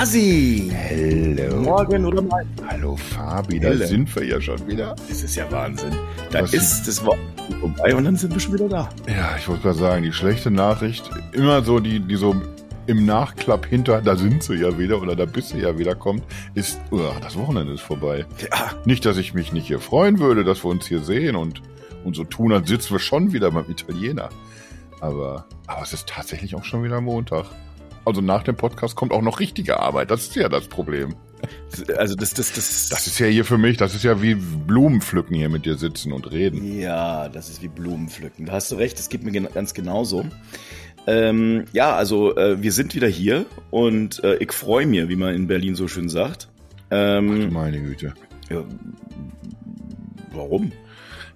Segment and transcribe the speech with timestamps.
[0.00, 0.70] Hasi!
[0.90, 1.56] Hallo.
[1.62, 2.44] Morgen oder mal.
[2.68, 3.86] Hallo Fabi, da Helle.
[3.86, 4.94] sind wir ja schon wieder.
[5.08, 5.90] Das ist ja Wahnsinn.
[6.30, 8.90] Da Was- ist das Wochenende vorbei und dann sind wir schon wieder da.
[9.08, 12.36] Ja, ich wollte gerade sagen, die schlechte Nachricht, immer so die, die so
[12.86, 16.22] im Nachklapp hinter, da sind sie ja wieder oder da bist du ja wieder kommt,
[16.52, 18.26] ist, uah, das Wochenende ist vorbei.
[18.42, 21.62] Ja, Nicht, dass ich mich nicht hier freuen würde, dass wir uns hier sehen und,
[22.04, 24.28] und so tun, als sitzen wir schon wieder beim Italiener.
[25.00, 27.46] Aber, aber es ist tatsächlich auch schon wieder Montag.
[28.06, 30.12] Also nach dem Podcast kommt auch noch richtige Arbeit.
[30.12, 31.16] Das ist ja das Problem.
[31.98, 35.36] also das, das, das, Das ist ja hier für mich, das ist ja wie Blumenpflücken
[35.36, 36.78] hier mit dir sitzen und reden.
[36.78, 38.46] Ja, das ist wie Blumen pflücken.
[38.46, 40.24] Da hast du recht, das geht mir ganz genauso.
[41.08, 45.34] Ähm, ja, also äh, wir sind wieder hier und äh, ich freue mich, wie man
[45.34, 46.48] in Berlin so schön sagt.
[46.92, 48.14] Ähm, Meine Güte.
[48.50, 48.62] ja,
[50.32, 50.70] warum?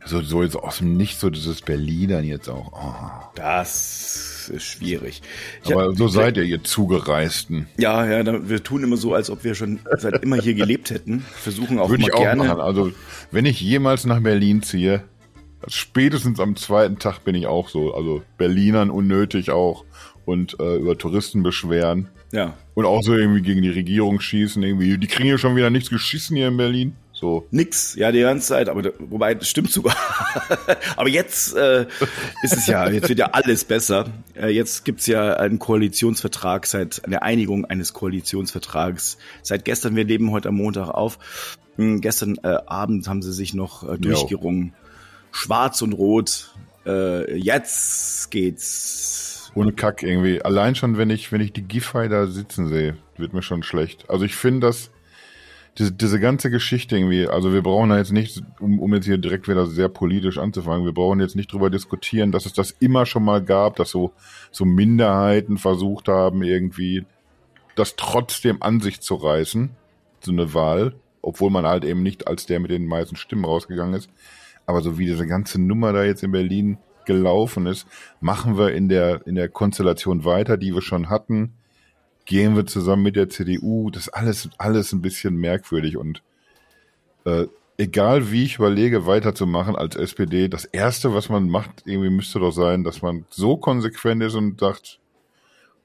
[0.05, 2.73] So, so jetzt aus dem Nichts, so dieses Berlinern jetzt auch.
[2.73, 3.31] Oh.
[3.35, 5.23] Das ist schwierig.
[5.65, 7.67] Ich Aber hab- so seid ihr, ihr Zugereisten.
[7.79, 10.91] Ja, ja, da, wir tun immer so, als ob wir schon seit immer hier gelebt
[10.91, 11.25] hätten.
[11.37, 12.45] Versuchen auch Würde mal ich auch gerne.
[12.45, 12.61] machen.
[12.61, 12.93] Also,
[13.31, 15.03] wenn ich jemals nach Berlin ziehe,
[15.69, 17.95] spätestens am zweiten Tag bin ich auch so.
[17.95, 19.85] Also, Berlinern unnötig auch.
[20.27, 22.09] Und äh, über Touristen beschweren.
[22.33, 24.63] Ja, Und auch so irgendwie gegen die Regierung schießen.
[24.63, 26.95] Irgendwie, die kriegen ja schon wieder nichts geschissen hier in Berlin.
[27.21, 27.47] So.
[27.51, 27.97] nix.
[27.97, 28.71] Ja, die ganze Zeit.
[28.71, 29.95] Aber wobei, das stimmt sogar.
[30.97, 31.87] aber jetzt äh,
[32.43, 34.07] ist es ja, jetzt wird ja alles besser.
[34.35, 39.19] Äh, jetzt gibt's ja einen Koalitionsvertrag seit eine Einigung eines Koalitionsvertrags.
[39.43, 41.19] Seit gestern, wir leben heute am Montag auf.
[41.77, 44.73] Hm, gestern äh, Abend haben sie sich noch äh, durchgerungen.
[45.31, 46.55] Schwarz und Rot.
[46.87, 49.53] Äh, jetzt geht's.
[49.55, 50.41] Ohne Kack irgendwie.
[50.41, 54.09] Allein schon, wenn ich, wenn ich die Giffey da sitzen sehe, wird mir schon schlecht.
[54.09, 54.91] Also ich finde das,
[55.79, 59.19] diese, diese ganze Geschichte irgendwie, also wir brauchen da jetzt nicht, um, um jetzt hier
[59.19, 63.07] direkt wieder sehr politisch anzufangen, wir brauchen jetzt nicht drüber diskutieren, dass es das immer
[63.07, 64.13] schon mal gab, dass so,
[64.51, 67.05] so Minderheiten versucht haben, irgendwie
[67.77, 69.71] das trotzdem an sich zu reißen,
[70.21, 73.95] so eine Wahl, obwohl man halt eben nicht als der mit den meisten Stimmen rausgegangen
[73.95, 74.11] ist.
[74.67, 77.87] Aber so wie diese ganze Nummer da jetzt in Berlin gelaufen ist,
[78.21, 81.55] machen wir in der, in der Konstellation weiter, die wir schon hatten.
[82.31, 83.91] Gehen wir zusammen mit der CDU.
[83.91, 86.23] Das ist alles, alles ein bisschen merkwürdig und
[87.25, 87.47] äh,
[87.77, 92.53] egal wie ich überlege, weiterzumachen als SPD, das erste, was man macht, irgendwie müsste doch
[92.53, 95.01] sein, dass man so konsequent ist und sagt,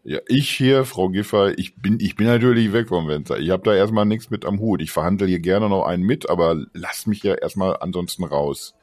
[0.04, 3.40] ja, ich hier, Frau Giffer, ich bin, ich bin natürlich weg vom Fenster.
[3.40, 4.84] Ich habe da erstmal nichts mit am Hut.
[4.84, 8.76] Ich verhandle hier gerne noch einen mit, aber lasst mich ja erstmal ansonsten raus.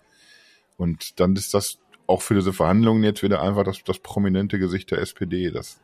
[0.76, 4.90] Und dann ist das auch für diese Verhandlungen jetzt wieder einfach das, das prominente Gesicht
[4.90, 5.52] der SPD.
[5.52, 5.80] Das,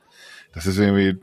[0.52, 1.20] das ist irgendwie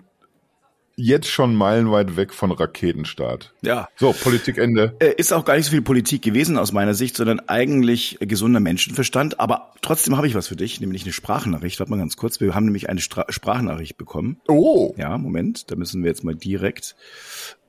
[0.97, 3.53] jetzt schon meilenweit weg von Raketenstart.
[3.61, 3.89] Ja.
[3.95, 4.95] So, Politikende.
[4.99, 8.59] Äh, Ist auch gar nicht so viel Politik gewesen aus meiner Sicht, sondern eigentlich gesunder
[8.59, 9.39] Menschenverstand.
[9.39, 11.79] Aber trotzdem habe ich was für dich, nämlich eine Sprachnachricht.
[11.79, 12.39] Warte mal ganz kurz.
[12.39, 14.39] Wir haben nämlich eine Stra Sprachnachricht bekommen.
[14.47, 16.95] Oh, Ja, Moment, da müssen wir jetzt mal direkt.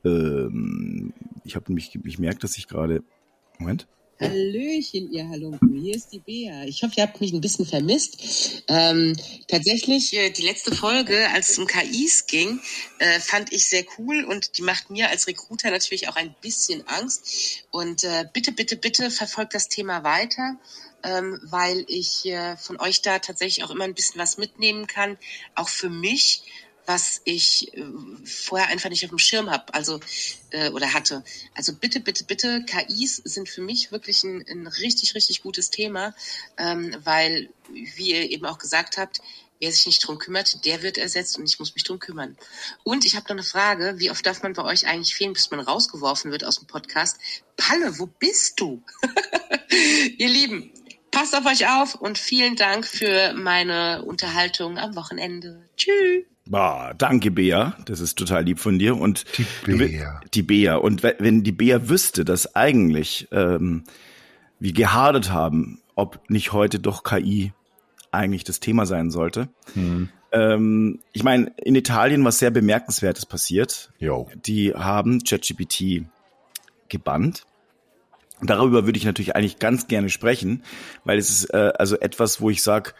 [0.05, 3.03] Ähm, ich habe nämlich, ich merke, dass ich gerade.
[3.59, 3.87] Moment.
[4.19, 5.79] Hallöchen, ihr Halunken.
[5.79, 6.63] Hier ist die Bea.
[6.63, 8.63] Ich hoffe, ihr habt mich ein bisschen vermisst.
[8.67, 9.15] Ähm,
[9.47, 12.59] tatsächlich, äh, die letzte Folge, als es um KIs ging,
[12.97, 16.87] äh, fand ich sehr cool und die macht mir als Recruiter natürlich auch ein bisschen
[16.87, 17.63] Angst.
[17.69, 20.57] Und äh, bitte, bitte, bitte verfolgt das Thema weiter,
[21.03, 25.17] ähm, weil ich äh, von euch da tatsächlich auch immer ein bisschen was mitnehmen kann,
[25.53, 26.41] auch für mich
[26.87, 27.83] was ich äh,
[28.23, 29.99] vorher einfach nicht auf dem Schirm habe, also
[30.51, 31.23] äh, oder hatte.
[31.53, 36.15] Also bitte, bitte, bitte, KIs sind für mich wirklich ein, ein richtig, richtig gutes Thema,
[36.57, 39.19] ähm, weil, wie ihr eben auch gesagt habt,
[39.59, 42.37] wer sich nicht drum kümmert, der wird ersetzt und ich muss mich drum kümmern.
[42.83, 45.51] Und ich habe noch eine Frage, wie oft darf man bei euch eigentlich fehlen, bis
[45.51, 47.17] man rausgeworfen wird aus dem Podcast?
[47.57, 48.81] Palle, wo bist du?
[50.17, 50.71] ihr Lieben,
[51.11, 55.67] passt auf euch auf und vielen Dank für meine Unterhaltung am Wochenende.
[55.75, 56.23] Tschüss.
[56.49, 57.75] Bah, danke, Bea.
[57.85, 58.95] Das ist total lieb von dir.
[58.97, 59.25] Und
[59.65, 60.21] Die Bea.
[60.33, 60.75] Die Bea.
[60.75, 63.83] Und we- wenn die Bea wüsste, dass eigentlich ähm,
[64.59, 67.53] wir gehadert haben, ob nicht heute doch KI
[68.11, 69.49] eigentlich das Thema sein sollte.
[69.73, 70.09] Hm.
[70.31, 73.91] Ähm, ich meine, in Italien was sehr bemerkenswertes passiert.
[73.99, 74.27] Jo.
[74.45, 76.05] Die haben ChatGPT
[76.89, 77.45] gebannt.
[78.41, 80.63] Darüber würde ich natürlich eigentlich ganz gerne sprechen,
[81.03, 82.91] weil es ist äh, also etwas, wo ich sage,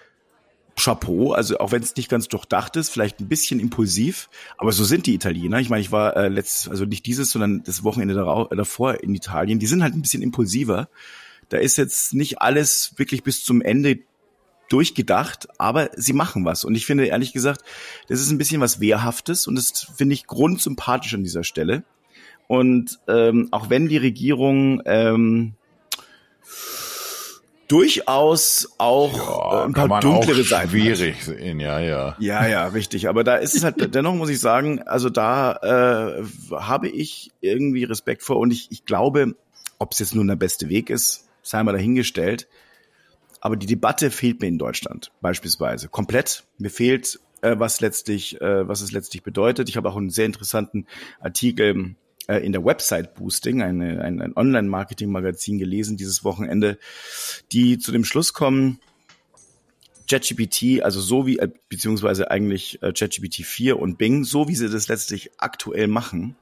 [0.80, 4.84] Chapeau, also auch wenn es nicht ganz durchdacht ist, vielleicht ein bisschen impulsiv, aber so
[4.84, 5.60] sind die Italiener.
[5.60, 9.16] Ich meine, ich war äh, letztes, also nicht dieses, sondern das Wochenende darau- davor in
[9.16, 9.60] Italien.
[9.60, 10.88] Die sind halt ein bisschen impulsiver.
[11.50, 14.00] Da ist jetzt nicht alles wirklich bis zum Ende
[14.70, 16.64] durchgedacht, aber sie machen was.
[16.64, 17.62] Und ich finde ehrlich gesagt,
[18.08, 21.84] das ist ein bisschen was Wehrhaftes und das finde ich grundsympathisch an dieser Stelle.
[22.48, 25.54] Und ähm, auch wenn die Regierung ähm,
[27.68, 30.70] durchaus auch ja, äh, ein paar dunklere Seiten.
[30.70, 32.16] Schwierig sehen, ja, ja.
[32.20, 33.10] Ja, ja, richtig.
[33.10, 36.24] Aber da ist es halt, dennoch muss ich sagen, also da äh,
[36.56, 39.36] habe ich irgendwie Respekt vor und ich, ich glaube,
[39.80, 42.48] ob es jetzt nun der beste Weg ist, sei mal dahingestellt.
[43.40, 46.46] Aber die Debatte fehlt mir in Deutschland beispielsweise komplett.
[46.58, 49.70] Mir fehlt, äh, was letztlich, äh, was es letztlich bedeutet.
[49.70, 50.88] Ich habe auch einen sehr interessanten
[51.20, 51.96] Artikel
[52.28, 56.78] äh, in der Website Boosting, eine, ein, ein Online-Marketing-Magazin gelesen dieses Wochenende,
[57.52, 58.80] die zu dem Schluss kommen,
[60.10, 64.70] ChatGPT, also so wie, äh, beziehungsweise eigentlich äh, ChatGPT 4 und Bing, so wie sie
[64.70, 66.36] das letztlich aktuell machen,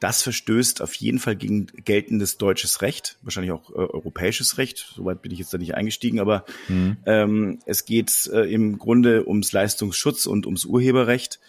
[0.00, 4.92] das verstößt auf jeden Fall gegen geltendes deutsches Recht, wahrscheinlich auch äh, europäisches Recht.
[4.94, 6.98] Soweit bin ich jetzt da nicht eingestiegen, aber mhm.
[7.06, 11.40] ähm, es geht äh, im Grunde ums Leistungsschutz und ums Urheberrecht.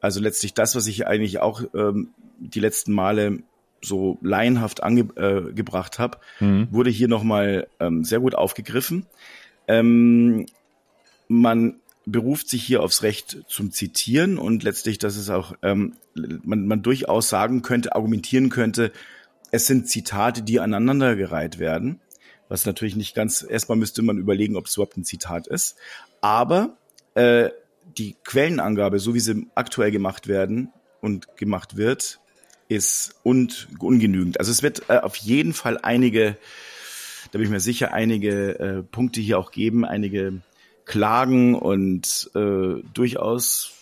[0.00, 3.38] Also letztlich das, was ich eigentlich auch ähm, die letzten Male
[3.82, 6.68] so laienhaft angebracht äh, habe, mhm.
[6.70, 9.06] wurde hier nochmal ähm, sehr gut aufgegriffen.
[9.68, 10.46] Ähm,
[11.28, 16.66] man beruft sich hier aufs Recht zum Zitieren und letztlich, dass es auch, ähm, man,
[16.66, 18.92] man durchaus sagen könnte, argumentieren könnte,
[19.50, 22.00] es sind Zitate, die aneinandergereiht werden.
[22.48, 25.76] Was natürlich nicht ganz, erstmal müsste man überlegen, ob es überhaupt ein Zitat ist.
[26.20, 26.76] Aber
[27.14, 27.50] äh,
[27.98, 32.20] die Quellenangabe, so wie sie aktuell gemacht werden und gemacht wird,
[32.68, 34.40] ist und ungenügend.
[34.40, 36.36] Also es wird äh, auf jeden Fall einige,
[37.30, 40.40] da bin ich mir sicher, einige äh, Punkte hier auch geben, einige
[40.84, 43.72] Klagen und äh, durchaus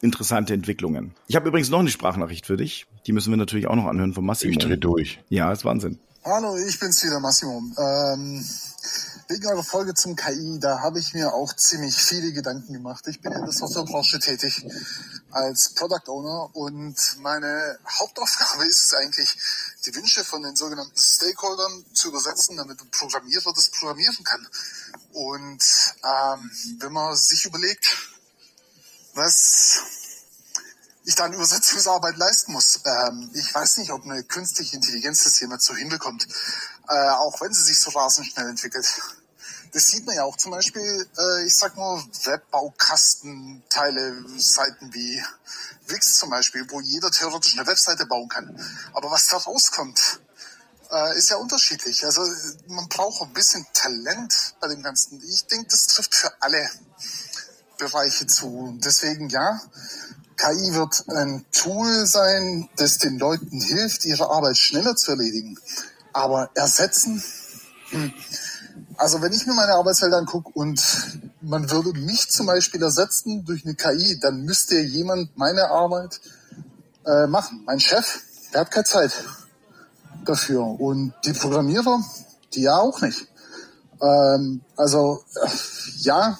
[0.00, 1.14] interessante Entwicklungen.
[1.28, 2.86] Ich habe übrigens noch eine Sprachnachricht für dich.
[3.06, 4.52] Die müssen wir natürlich auch noch anhören von Massimo.
[4.52, 5.18] Ich dreh durch.
[5.30, 5.98] Ja, ist Wahnsinn.
[6.24, 7.62] Hallo, ich bin's wieder, Massimo.
[7.78, 8.44] Ähm,
[9.28, 13.06] wegen eurer Folge zum KI, da habe ich mir auch ziemlich viele Gedanken gemacht.
[13.08, 14.66] Ich bin in der Softwarebranche tätig
[15.30, 19.36] als Product Owner und meine Hauptaufgabe ist es eigentlich,
[19.86, 24.46] die Wünsche von den sogenannten Stakeholdern zu übersetzen, damit ein Programmierer das programmieren kann.
[25.12, 25.64] Und
[26.04, 27.96] ähm, wenn man sich überlegt,
[29.14, 30.03] was
[31.04, 32.80] ich dann Übersetzungsarbeit leisten muss.
[32.84, 36.26] Ähm, ich weiß nicht, ob eine künstliche Intelligenz das jemals so hinbekommt,
[36.88, 38.86] äh, auch wenn sie sich so rasend schnell entwickelt.
[39.72, 45.22] Das sieht man ja auch zum Beispiel, äh, ich sag nur Webbaukastenteile, Seiten wie
[45.88, 48.58] Wix zum Beispiel, wo jeder theoretisch eine Webseite bauen kann.
[48.94, 50.20] Aber was da rauskommt,
[50.90, 52.04] äh, ist ja unterschiedlich.
[52.04, 52.22] Also
[52.68, 55.22] man braucht ein bisschen Talent bei dem Ganzen.
[55.28, 56.70] Ich denke, das trifft für alle
[57.76, 58.78] Bereiche zu.
[58.78, 59.60] Deswegen ja,
[60.36, 65.58] KI wird ein Tool sein, das den Leuten hilft, ihre Arbeit schneller zu erledigen.
[66.12, 67.22] Aber ersetzen,
[67.90, 68.12] hm.
[68.96, 70.80] also wenn ich mir meine Arbeitswelt angucke und
[71.40, 76.20] man würde mich zum Beispiel ersetzen durch eine KI, dann müsste jemand meine Arbeit
[77.06, 77.62] äh, machen.
[77.66, 78.22] Mein Chef,
[78.52, 79.12] der hat keine Zeit
[80.24, 80.62] dafür.
[80.80, 82.02] Und die Programmierer,
[82.54, 83.26] die ja auch nicht.
[84.00, 85.48] Ähm, also äh,
[85.98, 86.38] ja,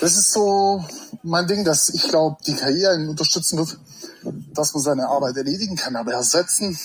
[0.00, 0.84] das ist so
[1.22, 3.78] mein Ding, dass ich glaube, die KI einen unterstützen wird,
[4.54, 5.96] dass man seine Arbeit erledigen kann.
[5.96, 6.78] Aber ersetzen,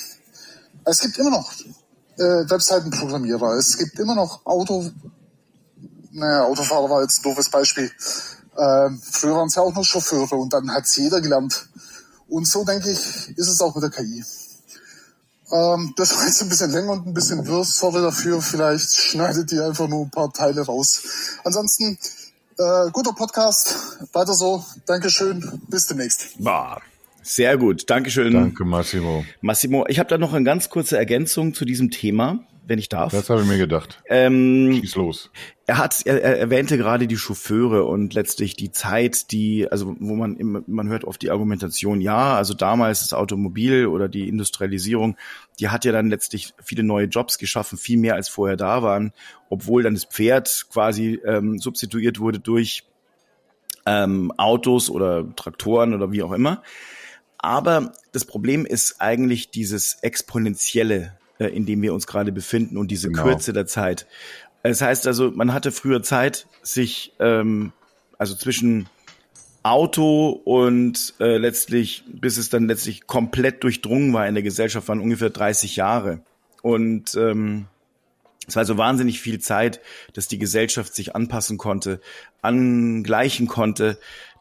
[0.84, 1.52] es gibt immer noch
[2.18, 4.90] äh, Webseitenprogrammierer, es gibt immer noch Auto,
[6.12, 7.92] naja, Autofahrer war jetzt ein doofes Beispiel.
[8.58, 11.68] Ähm, früher waren es ja auch nur Chauffeure und dann hat es jeder gelernt.
[12.28, 14.24] Und so denke ich, ist es auch mit der KI.
[15.52, 17.64] Ähm, das war jetzt ein bisschen länger und ein bisschen wirr.
[17.64, 18.42] Sorry dafür.
[18.42, 21.04] Vielleicht schneidet ihr einfach nur ein paar Teile raus.
[21.44, 21.98] Ansonsten,
[22.58, 24.00] äh, guter Podcast.
[24.14, 24.64] Weiter so.
[24.86, 25.62] Dankeschön.
[25.68, 26.36] Bis demnächst.
[26.40, 26.82] Bah.
[27.28, 28.34] Sehr gut, Dankeschön.
[28.34, 29.26] Danke, Massimo.
[29.42, 33.12] Massimo, ich habe da noch eine ganz kurze Ergänzung zu diesem Thema wenn ich darf.
[33.12, 34.02] Das habe ich mir gedacht.
[34.10, 35.32] Ähm, Schieß los.
[35.68, 40.16] Er hat, er, er erwähnte gerade die Chauffeure und letztlich die Zeit, die, also wo
[40.16, 45.18] man immer, man hört oft die Argumentation, ja, also damals das Automobil oder die Industrialisierung,
[45.60, 49.14] die hat ja dann letztlich viele neue Jobs geschaffen, viel mehr als vorher da waren,
[49.50, 52.84] obwohl dann das Pferd quasi ähm, substituiert wurde durch
[53.86, 56.64] ähm, Autos oder Traktoren oder wie auch immer.
[57.38, 62.90] Aber das Problem ist eigentlich dieses exponentielle äh, in dem wir uns gerade befinden und
[62.90, 63.24] diese genau.
[63.24, 64.08] Kürze der Zeit.
[64.64, 67.72] Das heißt also, man hatte früher Zeit, sich ähm,
[68.18, 68.88] also zwischen
[69.62, 75.00] Auto und äh, letztlich, bis es dann letztlich komplett durchdrungen war in der Gesellschaft, waren
[75.00, 76.20] ungefähr 30 Jahre.
[76.62, 77.66] Und ähm,
[78.48, 79.82] es war also wahnsinnig viel Zeit,
[80.14, 82.00] dass die Gesellschaft sich anpassen konnte,
[82.42, 83.98] angleichen konnte,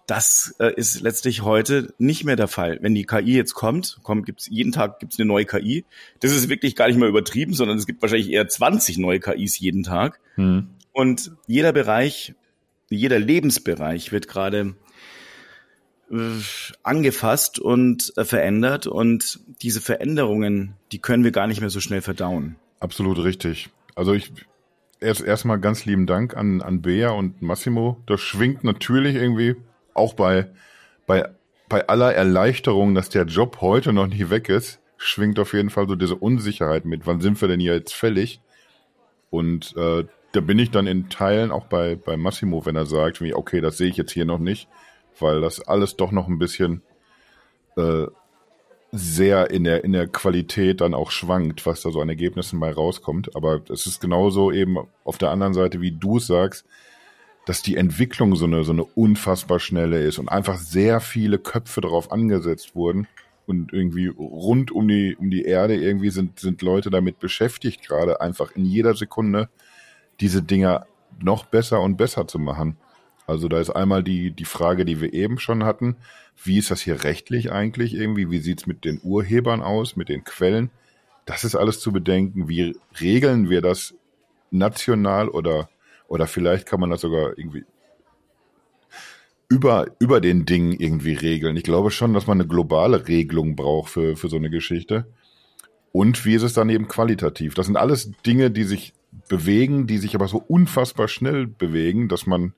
[0.06, 2.78] das äh, ist letztlich heute nicht mehr der Fall.
[2.82, 5.84] Wenn die KI jetzt kommt, kommt gibt's jeden Tag gibt's eine neue KI.
[6.20, 9.58] Das ist wirklich gar nicht mehr übertrieben, sondern es gibt wahrscheinlich eher 20 neue KIs
[9.58, 10.20] jeden Tag.
[10.34, 10.68] Hm.
[10.92, 12.34] Und jeder Bereich,
[12.90, 14.74] jeder Lebensbereich wird gerade
[16.10, 16.16] äh,
[16.82, 22.02] angefasst und äh, verändert und diese Veränderungen, die können wir gar nicht mehr so schnell
[22.02, 22.56] verdauen.
[22.80, 23.70] Absolut richtig.
[23.94, 24.32] Also ich
[25.00, 28.02] erst erstmal ganz lieben Dank an, an Bea und Massimo.
[28.06, 29.56] Das schwingt natürlich irgendwie
[29.94, 30.48] auch bei,
[31.06, 31.28] bei,
[31.68, 35.88] bei aller Erleichterung, dass der Job heute noch nicht weg ist, schwingt auf jeden Fall
[35.88, 37.06] so diese Unsicherheit mit.
[37.06, 38.40] Wann sind wir denn hier jetzt fällig?
[39.30, 43.20] Und äh, da bin ich dann in Teilen auch bei, bei Massimo, wenn er sagt,
[43.20, 44.68] wie, okay, das sehe ich jetzt hier noch nicht,
[45.18, 46.82] weil das alles doch noch ein bisschen
[47.76, 48.06] äh,
[48.90, 52.72] sehr in der, in der Qualität dann auch schwankt, was da so an Ergebnissen mal
[52.72, 53.34] rauskommt.
[53.34, 56.64] Aber es ist genauso eben auf der anderen Seite, wie du es sagst,
[57.46, 61.80] dass die Entwicklung so eine, so eine unfassbar schnelle ist und einfach sehr viele Köpfe
[61.80, 63.06] darauf angesetzt wurden.
[63.46, 68.22] Und irgendwie rund um die, um die Erde irgendwie sind, sind Leute damit beschäftigt, gerade
[68.22, 69.50] einfach in jeder Sekunde
[70.20, 70.86] diese Dinger
[71.22, 72.78] noch besser und besser zu machen.
[73.26, 75.96] Also da ist einmal die, die Frage, die wir eben schon hatten.
[76.42, 78.30] Wie ist das hier rechtlich eigentlich irgendwie?
[78.30, 80.70] Wie sieht's mit den Urhebern aus, mit den Quellen?
[81.24, 82.48] Das ist alles zu bedenken.
[82.48, 83.94] Wie regeln wir das
[84.50, 85.68] national oder,
[86.08, 87.64] oder vielleicht kann man das sogar irgendwie
[89.48, 91.56] über, über den Dingen irgendwie regeln.
[91.56, 95.06] Ich glaube schon, dass man eine globale Regelung braucht für, für so eine Geschichte.
[95.92, 97.54] Und wie ist es dann eben qualitativ?
[97.54, 98.94] Das sind alles Dinge, die sich
[99.28, 102.54] bewegen, die sich aber so unfassbar schnell bewegen, dass man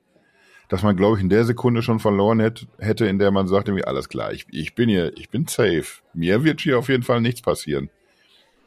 [0.68, 3.68] dass man, glaube ich, in der Sekunde schon verloren hätte, hätte in der man sagt,
[3.68, 6.02] irgendwie, alles klar, ich, ich bin hier, ich bin safe.
[6.12, 7.88] Mir wird hier auf jeden Fall nichts passieren.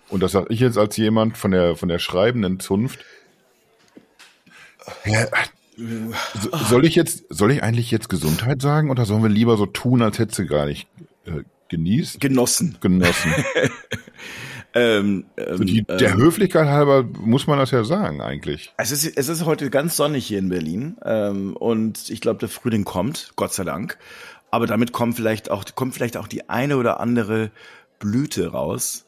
[0.08, 3.04] Und das sage ich jetzt als jemand von der, von der schreibenden Zunft.
[5.06, 5.28] Ja,
[6.70, 10.02] soll ich jetzt, soll ich eigentlich jetzt Gesundheit sagen oder sollen wir lieber so tun,
[10.02, 10.88] als hätte sie gar nicht
[11.26, 12.20] äh, genießt?
[12.20, 12.78] Genossen.
[12.82, 13.34] Genossen.
[14.76, 18.72] Ähm, ähm, die, der ähm, Höflichkeit halber muss man das ja sagen, eigentlich.
[18.78, 22.50] Es ist, es ist heute ganz sonnig hier in Berlin ähm, und ich glaube, der
[22.50, 23.98] Frühling kommt, Gott sei Dank.
[24.52, 27.52] Aber damit kommt vielleicht auch, kommt vielleicht auch die eine oder andere
[27.98, 29.06] Blüte raus,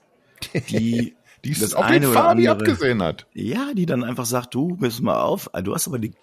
[0.69, 3.27] die die das auf eine den Fabi andere, abgesehen hat.
[3.33, 6.13] Ja, die dann einfach sagt, du, bist mal auf, du hast aber die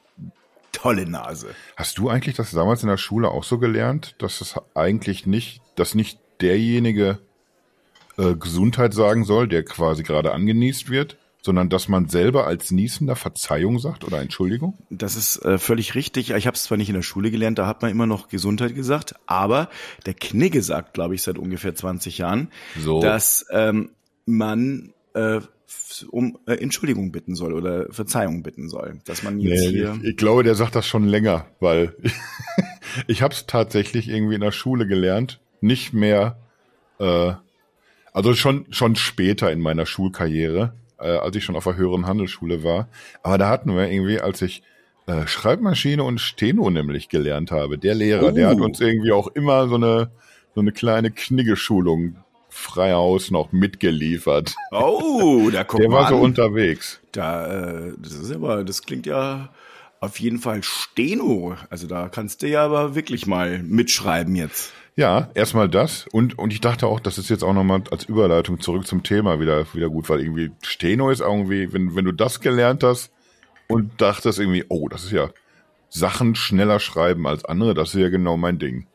[0.73, 1.49] tolle Nase.
[1.77, 5.61] Hast du eigentlich das damals in der Schule auch so gelernt, dass es eigentlich nicht,
[5.75, 7.19] dass nicht derjenige
[8.17, 13.17] äh, Gesundheit sagen soll, der quasi gerade angenießt wird, sondern dass man selber als Niesender
[13.17, 14.77] Verzeihung sagt oder Entschuldigung?
[14.91, 16.31] Das ist äh, völlig richtig.
[16.31, 18.75] Ich habe es zwar nicht in der Schule gelernt, da hat man immer noch Gesundheit
[18.75, 19.69] gesagt, aber
[20.07, 23.01] der Knigge sagt, glaube ich, seit ungefähr 20 Jahren, so.
[23.01, 23.91] dass ähm,
[24.27, 25.41] man äh,
[26.11, 29.99] um äh, Entschuldigung bitten soll oder Verzeihung bitten soll, dass man jetzt nee, hier.
[30.03, 31.95] Ich, ich, glaube, der sagt das schon länger, weil
[33.07, 36.39] ich habe es tatsächlich irgendwie in der Schule gelernt, nicht mehr
[36.99, 37.33] äh,
[38.13, 42.65] also schon, schon später in meiner Schulkarriere, äh, als ich schon auf der höheren Handelsschule
[42.65, 42.89] war.
[43.23, 44.63] Aber da hatten wir irgendwie, als ich
[45.07, 48.31] äh, Schreibmaschine und Steno nämlich gelernt habe, der Lehrer, oh.
[48.33, 48.65] der hat oh.
[48.65, 50.11] uns irgendwie auch immer so eine,
[50.55, 52.17] so eine kleine Kniggeschulung
[52.59, 54.55] frei aus noch mitgeliefert.
[54.71, 56.15] Oh, da kommt Der war an.
[56.15, 57.01] so unterwegs.
[57.13, 57.47] Da,
[57.87, 59.51] äh, das ist aber, das klingt ja
[60.01, 61.57] auf jeden Fall Steno.
[61.71, 64.73] Also da kannst du ja aber wirklich mal mitschreiben jetzt.
[64.97, 66.07] Ja, erstmal das.
[66.11, 69.41] Und, und ich dachte auch, das ist jetzt auch nochmal als Überleitung zurück zum Thema
[69.41, 73.13] wieder, wieder gut, weil irgendwie Steno ist irgendwie, wenn, wenn du das gelernt hast
[73.69, 75.31] und dachtest irgendwie, oh, das ist ja
[75.89, 78.87] Sachen schneller schreiben als andere, das ist ja genau mein Ding.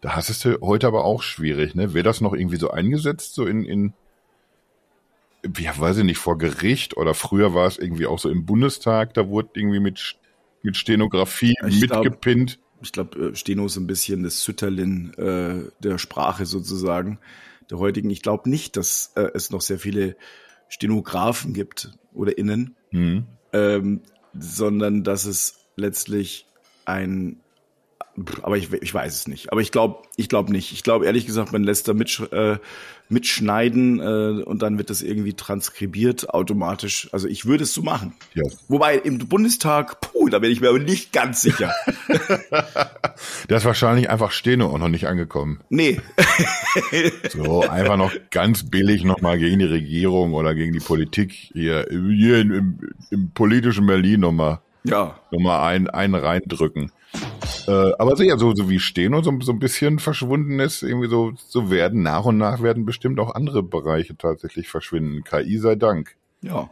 [0.00, 1.92] Da hast es heute aber auch schwierig, ne?
[1.92, 3.92] Wäre das noch irgendwie so eingesetzt, so in, in,
[5.58, 9.12] ja, weiß ich nicht, vor Gericht oder früher war es irgendwie auch so im Bundestag,
[9.14, 10.16] da wurde irgendwie mit,
[10.62, 12.58] mit Stenografie ich mitgepinnt.
[12.58, 17.18] Glaub, ich glaube, äh, Steno ist ein bisschen das Sütterlin äh, der Sprache sozusagen,
[17.70, 18.08] der heutigen.
[18.10, 20.16] Ich glaube nicht, dass äh, es noch sehr viele
[20.68, 23.24] Stenografen gibt oder innen, mhm.
[23.52, 24.00] ähm,
[24.38, 26.46] sondern dass es letztlich
[26.84, 27.40] ein
[28.42, 29.52] aber ich, ich weiß es nicht.
[29.52, 30.72] Aber ich glaube, ich glaube nicht.
[30.72, 32.58] Ich glaube ehrlich gesagt, man lässt da mitsch äh,
[33.10, 37.08] mitschneiden äh, und dann wird das irgendwie transkribiert automatisch.
[37.12, 38.14] Also ich würde es so machen.
[38.34, 38.44] Ja.
[38.68, 41.74] Wobei im Bundestag, puh, da bin ich mir aber nicht ganz sicher.
[43.48, 45.60] da ist wahrscheinlich einfach Steno auch noch nicht angekommen.
[45.68, 46.00] Nee.
[47.30, 52.40] so, einfach noch ganz billig nochmal gegen die Regierung oder gegen die Politik hier, hier
[52.40, 52.78] im,
[53.10, 54.60] im politischen Berlin nochmal.
[54.84, 55.18] Ja.
[55.30, 56.92] Nochmal einen, einen reindrücken.
[57.66, 61.08] Äh, aber so, ja, so, so wie Steno so, so ein bisschen verschwunden ist, irgendwie
[61.08, 65.24] so, so werden nach und nach werden bestimmt auch andere Bereiche tatsächlich verschwinden.
[65.24, 66.16] KI sei Dank.
[66.42, 66.70] Ja.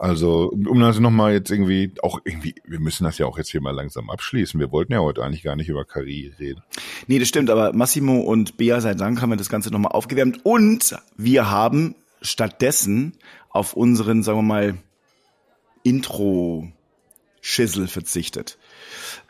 [0.00, 3.60] Also, um das nochmal jetzt irgendwie, auch irgendwie, wir müssen das ja auch jetzt hier
[3.60, 4.58] mal langsam abschließen.
[4.58, 6.62] Wir wollten ja heute eigentlich gar nicht über KI reden.
[7.06, 10.40] Nee, das stimmt, aber Massimo und Bea sei Dank haben wir das Ganze nochmal aufgewärmt
[10.42, 13.18] und wir haben stattdessen
[13.50, 14.78] auf unseren, sagen wir mal,
[15.82, 18.56] Intro-Schissel verzichtet.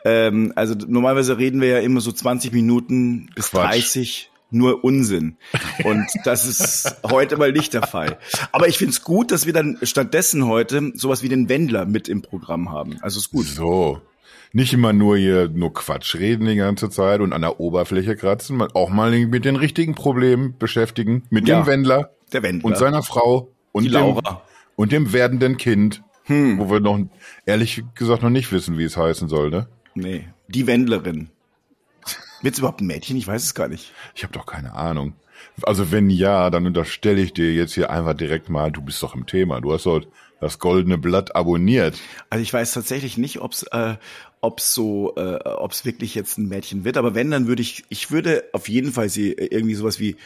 [0.05, 3.69] Ähm, also normalerweise reden wir ja immer so 20 Minuten bis Quatsch.
[3.71, 4.31] 30.
[4.49, 5.37] nur Unsinn.
[5.83, 8.17] Und das ist heute mal nicht der Fall.
[8.51, 12.09] Aber ich finde es gut, dass wir dann stattdessen heute sowas wie den Wendler mit
[12.09, 12.97] im Programm haben.
[13.01, 13.45] Also ist gut.
[13.45, 14.01] So.
[14.53, 18.61] Nicht immer nur hier nur Quatsch reden die ganze Zeit und an der Oberfläche kratzen,
[18.61, 21.23] auch mal mit den richtigen Problemen beschäftigen.
[21.29, 22.65] Mit Ja, dem Wendler, der Wendler.
[22.65, 24.41] und seiner Frau und Die dem, Laura.
[24.75, 26.59] und dem werdenden Kind, Hm.
[26.59, 26.99] wo wir noch
[27.45, 29.67] ehrlich gesagt noch nicht wissen, wie es heißen soll, ne?
[29.95, 31.29] Nee, die Wendlerin.
[32.41, 33.17] Wird's überhaupt ein Mädchen?
[33.17, 33.91] Ich weiß es gar nicht.
[34.15, 35.13] Ich habe doch keine Ahnung.
[35.63, 39.15] Also wenn ja, dann unterstelle ich dir jetzt hier einfach direkt mal, du bist doch
[39.15, 39.61] im Thema.
[39.61, 40.01] Du hast doch
[40.39, 41.99] das goldene Blatt abonniert.
[42.29, 43.95] Also ich weiß tatsächlich nicht, ob's äh,
[44.41, 46.97] ob's so, äh, ob's wirklich jetzt ein Mädchen wird.
[46.97, 50.17] Aber wenn, dann würde ich, ich würde auf jeden Fall sie äh, irgendwie sowas wie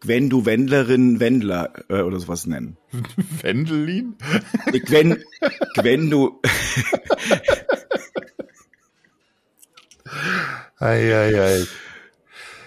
[0.00, 2.76] Gwen, du Wendlerin, Wendler äh, oder sowas nennen.
[3.42, 4.16] Wendelin?
[4.70, 5.22] Gwen,
[5.74, 6.40] Gwen, du,
[10.78, 11.66] Ei, ei, ei.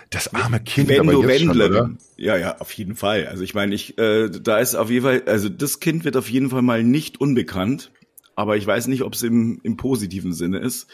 [0.09, 1.27] Das arme Kind, aber du?
[1.27, 1.97] Wendlerin.
[2.15, 3.27] Ja, ja, auf jeden Fall.
[3.27, 6.29] Also ich meine, ich, äh, da ist auf jeden Fall, also das Kind wird auf
[6.29, 7.91] jeden Fall mal nicht unbekannt.
[8.35, 10.87] Aber ich weiß nicht, ob es im, im positiven Sinne ist.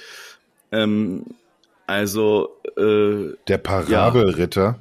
[0.72, 1.26] Ähm,
[1.88, 4.80] also, äh, Der Parabelritter,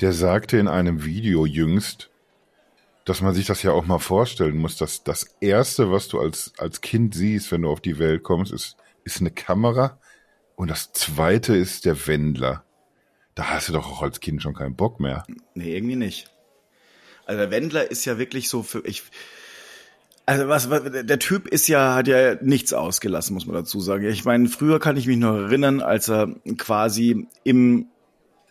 [0.00, 2.10] der sagte in einem Video jüngst,
[3.04, 6.52] dass man sich das ja auch mal vorstellen muss, dass das erste, was du als,
[6.58, 9.98] als Kind siehst, wenn du auf die Welt kommst, ist, ist eine Kamera
[10.56, 12.64] und das zweite ist der Wendler.
[13.34, 15.24] Da hast du doch auch als Kind schon keinen Bock mehr.
[15.54, 16.30] Nee, irgendwie nicht.
[17.26, 19.02] Also der Wendler ist ja wirklich so für ich.
[20.26, 24.06] Also was, was der Typ ist ja hat ja nichts ausgelassen, muss man dazu sagen.
[24.06, 27.88] Ich meine, früher kann ich mich noch erinnern, als er quasi im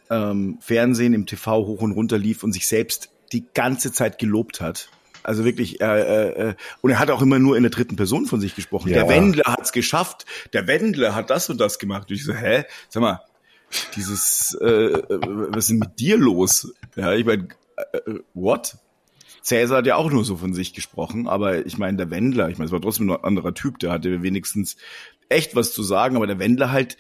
[0.10, 4.62] ähm, Fernsehen, im TV hoch und runter lief und sich selbst die ganze Zeit gelobt
[4.62, 4.90] hat.
[5.24, 8.26] Also wirklich, äh, äh, äh, und er hat auch immer nur in der dritten Person
[8.26, 8.90] von sich gesprochen.
[8.90, 9.00] Ja.
[9.04, 10.26] Der Wendler hat's geschafft.
[10.52, 12.10] Der Wendler hat das und das gemacht.
[12.10, 12.66] Und ich so, hä?
[12.90, 13.22] Sag mal,
[13.96, 15.20] dieses, äh, äh,
[15.50, 16.74] was ist denn mit dir los?
[16.96, 17.48] Ja, ich meine,
[17.94, 18.78] äh, what?
[19.42, 22.58] Cäsar hat ja auch nur so von sich gesprochen, aber ich meine, der Wendler, ich
[22.58, 24.78] meine, es war trotzdem ein anderer Typ, der hatte wenigstens
[25.28, 26.98] echt was zu sagen, aber der Wendler halt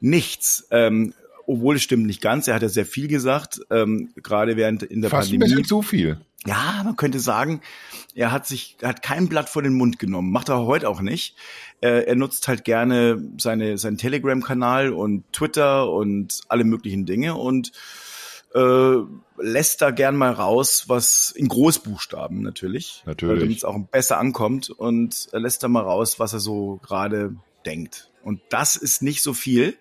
[0.00, 0.66] nichts.
[0.70, 1.14] Ähm,
[1.48, 5.00] obwohl es stimmt nicht ganz, er hat ja sehr viel gesagt, ähm, gerade während in
[5.00, 5.62] der Fast ein Pandemie.
[5.62, 6.20] bisschen zu viel.
[6.46, 7.62] Ja, man könnte sagen,
[8.14, 10.30] er hat sich, hat kein Blatt vor den Mund genommen.
[10.30, 11.36] Macht er heute auch nicht.
[11.80, 17.72] Äh, er nutzt halt gerne seine, seinen Telegram-Kanal und Twitter und alle möglichen Dinge und
[18.54, 18.96] äh,
[19.38, 23.02] lässt da gern mal raus, was in Großbuchstaben natürlich.
[23.06, 23.40] Natürlich.
[23.40, 27.34] Damit es auch besser ankommt und er lässt da mal raus, was er so gerade
[27.64, 28.10] denkt.
[28.22, 29.76] Und das ist nicht so viel.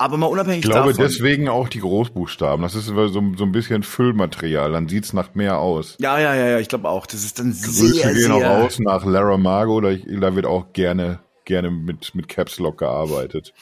[0.00, 1.04] Aber mal unabhängig Ich glaube davon.
[1.06, 2.62] deswegen auch die Großbuchstaben.
[2.62, 4.70] Das ist so, so ein bisschen Füllmaterial.
[4.70, 5.96] Dann sieht's nach mehr aus.
[6.00, 7.04] ja, ja, ja, ja, ich glaube auch.
[7.06, 10.72] Das ist dann Grüße sehr, gehen auch raus nach Lara Margo, da, da wird auch
[10.72, 13.52] gerne, gerne mit, mit Caps Lock gearbeitet.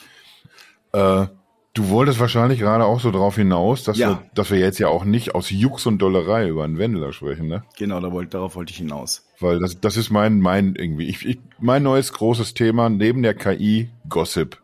[0.92, 1.27] Äh,
[1.75, 4.11] du wolltest wahrscheinlich gerade auch so drauf hinaus, dass, Ja.
[4.11, 7.49] wir, dass wir jetzt ja auch nicht aus Jux und Dollerei über einen Wendler sprechen,
[7.49, 7.64] ne?
[7.79, 9.25] Genau, da wollte, darauf wollte ich hinaus.
[9.40, 13.35] Weil das, das ist mein, mein irgendwie, ich, ich, mein neues großes Thema neben der
[13.35, 14.59] KI Gossip.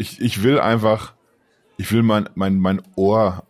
[0.00, 1.12] Ich, ich will einfach,
[1.76, 3.44] ich will mein, mein, mein Ohr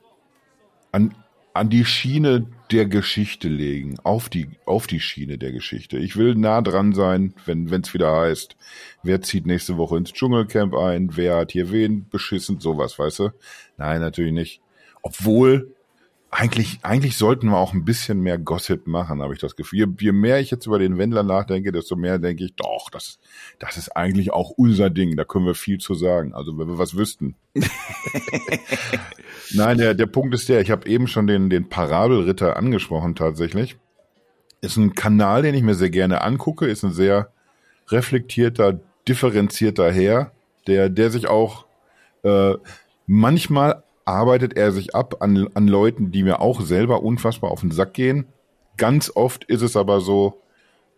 [0.90, 1.14] an,
[1.54, 5.96] an die Schiene der Geschichte legen, auf die, auf die Schiene der Geschichte.
[5.96, 8.56] Ich will nah dran sein, wenn es wieder heißt,
[9.04, 13.30] wer zieht nächste Woche ins Dschungelcamp ein, wer hat hier wen beschissen, sowas, weißt du?
[13.76, 14.60] Nein, natürlich nicht.
[15.02, 15.72] Obwohl,
[16.32, 19.80] eigentlich, eigentlich sollten wir auch ein bisschen mehr Gossip machen, habe ich das Gefühl.
[19.80, 23.18] Je, je mehr ich jetzt über den Wendler nachdenke, desto mehr denke ich, doch, das,
[23.58, 25.16] das ist eigentlich auch unser Ding.
[25.16, 26.32] Da können wir viel zu sagen.
[26.32, 27.34] Also wenn wir was wüssten.
[29.52, 33.76] Nein, der, der Punkt ist der, ich habe eben schon den, den Parabelritter angesprochen tatsächlich.
[34.60, 37.32] Ist ein Kanal, den ich mir sehr gerne angucke, ist ein sehr
[37.88, 40.30] reflektierter, differenzierter Herr,
[40.68, 41.66] der, der sich auch
[42.22, 42.54] äh,
[43.06, 47.70] manchmal arbeitet er sich ab an, an Leuten, die mir auch selber unfassbar auf den
[47.70, 48.26] Sack gehen.
[48.76, 50.42] Ganz oft ist es aber so,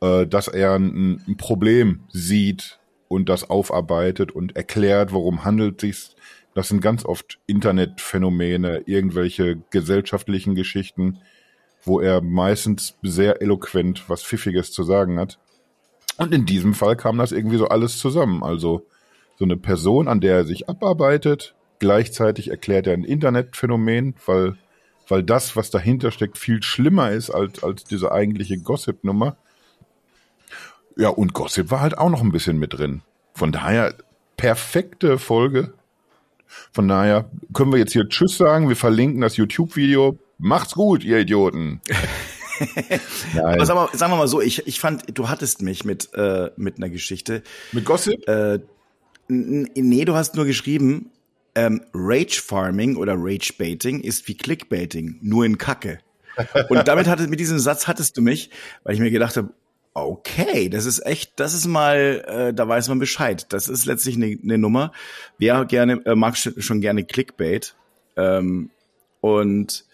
[0.01, 6.15] äh, dass er ein, ein Problem sieht und das aufarbeitet und erklärt, worum handelt sich's.
[6.55, 11.19] Das sind ganz oft Internetphänomene, irgendwelche gesellschaftlichen Geschichten,
[11.83, 15.39] wo er meistens sehr eloquent was Pfiffiges zu sagen hat.
[16.19, 18.43] Und in diesem Fall kam das irgendwie so alles zusammen.
[18.43, 18.87] Also
[19.39, 24.57] so eine Person, an der er sich abarbeitet, gleichzeitig erklärt er ein Internetphänomen, weil,
[25.09, 29.37] weil das, was dahinter steckt, viel schlimmer ist als, als diese eigentliche Gossip-Nummer.
[30.97, 33.03] Ja, und Gossip war halt auch noch ein bisschen mit drin.
[33.35, 33.97] Von daher
[34.37, 35.75] perfekte Folge.
[36.71, 38.69] Von daher können wir jetzt hier Tschüss sagen.
[38.69, 40.17] Wir verlinken das YouTube-Video.
[40.39, 41.81] Macht's gut, ihr Idioten.
[43.43, 46.51] Aber sagen wir, sagen wir mal so, ich, ich fand, du hattest mich mit, äh,
[46.57, 47.43] mit einer Geschichte.
[47.73, 48.29] Mit Gossip?
[48.29, 48.61] Äh,
[49.27, 51.11] nee, du hast nur geschrieben,
[51.55, 55.99] ähm, Rage Farming oder Rage Baiting ist wie Clickbaiting, nur in Kacke.
[56.69, 58.51] Und damit hatte, mit diesem Satz hattest du mich,
[58.85, 59.51] weil ich mir gedacht habe,
[59.95, 63.47] okay, das ist echt, das ist mal, äh, da weiß man Bescheid.
[63.51, 64.93] Das ist letztlich eine, eine Nummer.
[65.39, 67.75] Wer gerne, äh, mag schon gerne Clickbait.
[68.17, 68.71] Ähm,
[69.21, 69.85] und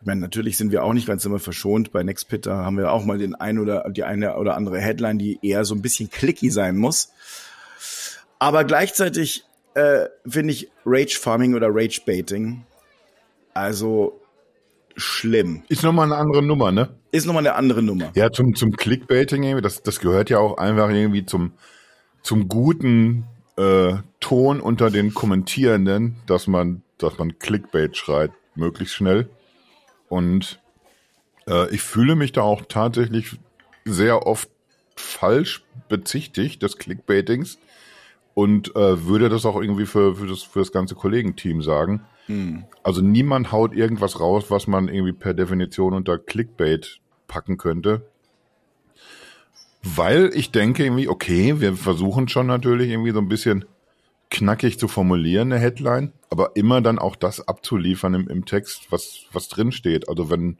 [0.00, 1.92] ich meine, natürlich sind wir auch nicht ganz immer verschont.
[1.92, 5.18] Bei Nextpit, da haben wir auch mal den ein oder die eine oder andere Headline,
[5.18, 7.12] die eher so ein bisschen clicky sein muss.
[8.38, 9.44] Aber gleichzeitig
[9.76, 12.64] äh, finde ich Rage Farming oder Rage Baiting
[13.56, 14.20] also
[14.96, 15.62] schlimm.
[15.68, 16.90] Ist nochmal eine andere Nummer, ne?
[17.10, 18.12] Ist nochmal eine andere Nummer.
[18.14, 21.52] Ja, zum, zum Clickbaiting irgendwie, das, das gehört ja auch einfach irgendwie zum,
[22.22, 23.24] zum guten
[23.56, 29.28] äh, Ton unter den Kommentierenden, dass man, dass man Clickbait schreit, möglichst schnell.
[30.08, 30.60] Und
[31.48, 33.38] äh, ich fühle mich da auch tatsächlich
[33.84, 34.50] sehr oft
[34.96, 37.58] falsch bezichtigt des Clickbaitings
[38.36, 42.02] und äh, würde das auch irgendwie für, für, das, für das ganze Kollegenteam sagen.
[42.26, 42.64] Hm.
[42.82, 48.06] Also niemand haut irgendwas raus, was man irgendwie per Definition unter Clickbait packen könnte.
[49.82, 53.64] Weil ich denke irgendwie, okay, wir versuchen schon natürlich irgendwie so ein bisschen
[54.30, 59.24] knackig zu formulieren, eine Headline, aber immer dann auch das abzuliefern im, im Text, was,
[59.32, 60.10] was drin steht.
[60.10, 60.58] Also wenn,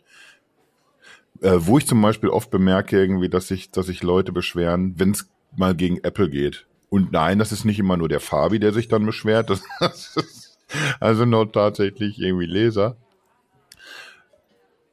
[1.42, 5.10] äh, wo ich zum Beispiel oft bemerke irgendwie, dass sich, dass sich Leute beschweren, wenn
[5.10, 6.66] es mal gegen Apple geht.
[6.96, 9.50] Und nein, das ist nicht immer nur der Fabi, der sich dann beschwert.
[9.50, 10.58] Das, das ist
[10.98, 12.96] also nur tatsächlich irgendwie Leser.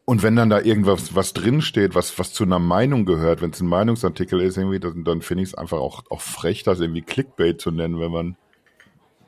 [0.03, 3.61] Und wenn dann da irgendwas was drinsteht, was, was zu einer Meinung gehört, wenn es
[3.61, 7.03] ein Meinungsartikel ist, irgendwie, dann, dann finde ich es einfach auch, auch frech, das irgendwie
[7.03, 8.35] Clickbait zu nennen, wenn man,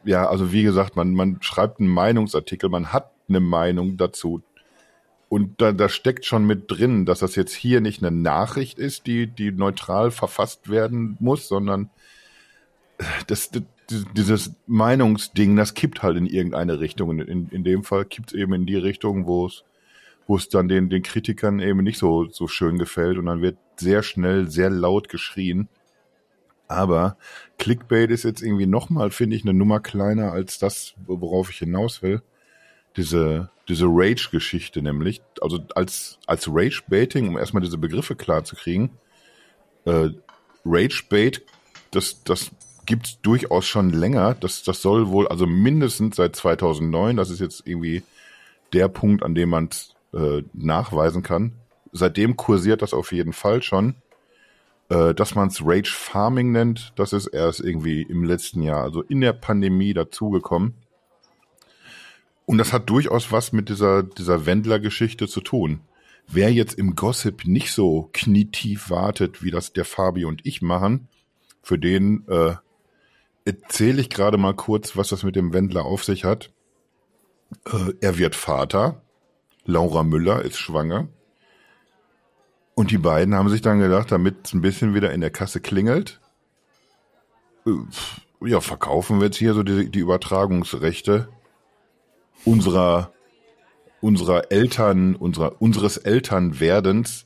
[0.04, 4.44] ja, also wie gesagt, man, man schreibt einen Meinungsartikel, man hat eine Meinung dazu.
[5.30, 9.08] Und da, da steckt schon mit drin, dass das jetzt hier nicht eine Nachricht ist,
[9.08, 11.90] die, die neutral verfasst werden muss, sondern
[13.28, 13.64] das, das
[14.16, 17.20] dieses Meinungsding, das kippt halt in irgendeine Richtung.
[17.20, 19.64] In, in dem Fall kippt es eben in die Richtung, wo es
[20.28, 23.58] wo es dann den, den Kritikern eben nicht so, so schön gefällt und dann wird
[23.78, 25.70] sehr schnell, sehr laut geschrien.
[26.68, 27.18] Aber
[27.60, 32.02] Clickbait ist jetzt irgendwie nochmal, finde ich, eine Nummer kleiner als das, worauf ich hinaus
[32.02, 32.24] will.
[32.98, 35.22] Diese, diese Rage-Geschichte nämlich.
[35.42, 38.98] Also als, als Rage-Baiting, um erstmal diese Begriffe klar zu kriegen.
[39.86, 40.10] Äh,
[40.66, 41.44] Rage-Bait,
[41.92, 42.50] das, das
[42.86, 44.36] gibt's durchaus schon länger.
[44.36, 48.04] Das, das soll wohl, also mindestens seit 2009, das ist jetzt irgendwie
[48.74, 49.70] der Punkt, an dem man
[50.14, 51.54] äh, nachweisen kann.
[51.92, 53.96] Seitdem kursiert das auf jeden Fall schon.
[54.90, 59.02] Äh, dass man es Rage Farming nennt, das ist erst irgendwie im letzten Jahr, also
[59.02, 60.76] in der Pandemie dazugekommen.
[62.46, 65.80] Und das hat durchaus was mit dieser, dieser Wendler-Geschichte zu tun.
[66.28, 71.08] Wer jetzt im Gossip nicht so knietief wartet, wie das der Fabi und ich machen,
[71.64, 72.56] für den äh,
[73.46, 76.52] erzähle ich gerade mal kurz, was das mit dem Wendler auf sich hat.
[77.66, 79.02] Äh, er wird Vater.
[79.66, 81.08] Laura Müller ist schwanger.
[82.74, 85.62] Und die beiden haben sich dann gedacht, damit es ein bisschen wieder in der Kasse
[85.62, 86.20] klingelt,
[87.66, 87.72] äh,
[88.42, 91.30] ja, verkaufen wir jetzt hier so die, die Übertragungsrechte
[92.44, 93.12] unserer,
[94.02, 97.26] unserer Eltern, unserer, unseres Elternwerdens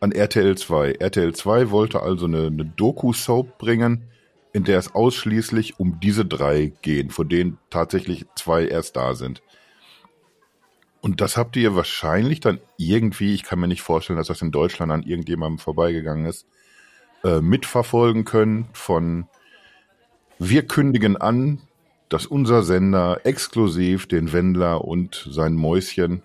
[0.00, 0.92] an RTL 2.
[0.92, 4.09] RTL 2 wollte also eine, eine Doku-Soap bringen,
[4.52, 9.42] in der es ausschließlich um diese drei gehen, von denen tatsächlich zwei erst da sind.
[11.00, 14.52] Und das habt ihr wahrscheinlich dann irgendwie, ich kann mir nicht vorstellen, dass das in
[14.52, 16.46] Deutschland an irgendjemandem vorbeigegangen ist,
[17.24, 19.26] äh, mitverfolgen können von
[20.38, 21.60] wir kündigen an,
[22.08, 26.22] dass unser Sender exklusiv den Wendler und sein Mäuschen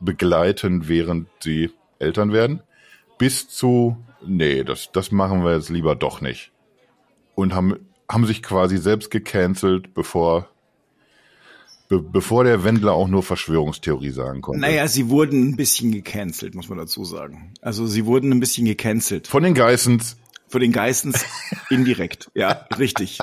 [0.00, 2.62] begleiten, während sie Eltern werden,
[3.16, 6.52] bis zu, nee, das, das machen wir jetzt lieber doch nicht.
[7.36, 7.76] Und haben,
[8.10, 10.48] haben sich quasi selbst gecancelt, bevor
[11.88, 14.60] Be bevor der Wendler auch nur Verschwörungstheorie sagen konnte.
[14.60, 17.52] Naja, sie wurden ein bisschen gecancelt, muss man dazu sagen.
[17.60, 19.28] Also sie wurden ein bisschen gecancelt.
[19.28, 20.16] Von den Geissens.
[20.48, 21.24] Von den Geistens
[21.70, 23.18] indirekt, ja, richtig.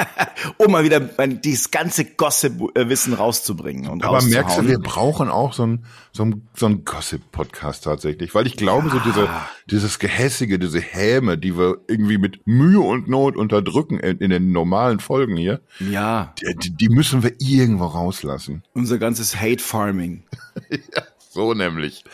[0.58, 3.88] um mal wieder dieses ganze Gossip-Wissen rauszubringen.
[3.88, 5.84] Und Aber merkst du, wir brauchen auch so ein
[6.18, 8.94] so ein, so ein Gossip-Podcast tatsächlich, weil ich glaube, ja.
[8.94, 9.28] so diese,
[9.70, 14.50] dieses Gehässige, diese Häme, die wir irgendwie mit Mühe und Not unterdrücken in, in den
[14.50, 16.34] normalen Folgen hier, ja.
[16.40, 18.64] Die, die müssen wir irgendwo rauslassen.
[18.74, 20.24] Unser ganzes Hate-Farming.
[20.70, 22.04] ja, so nämlich.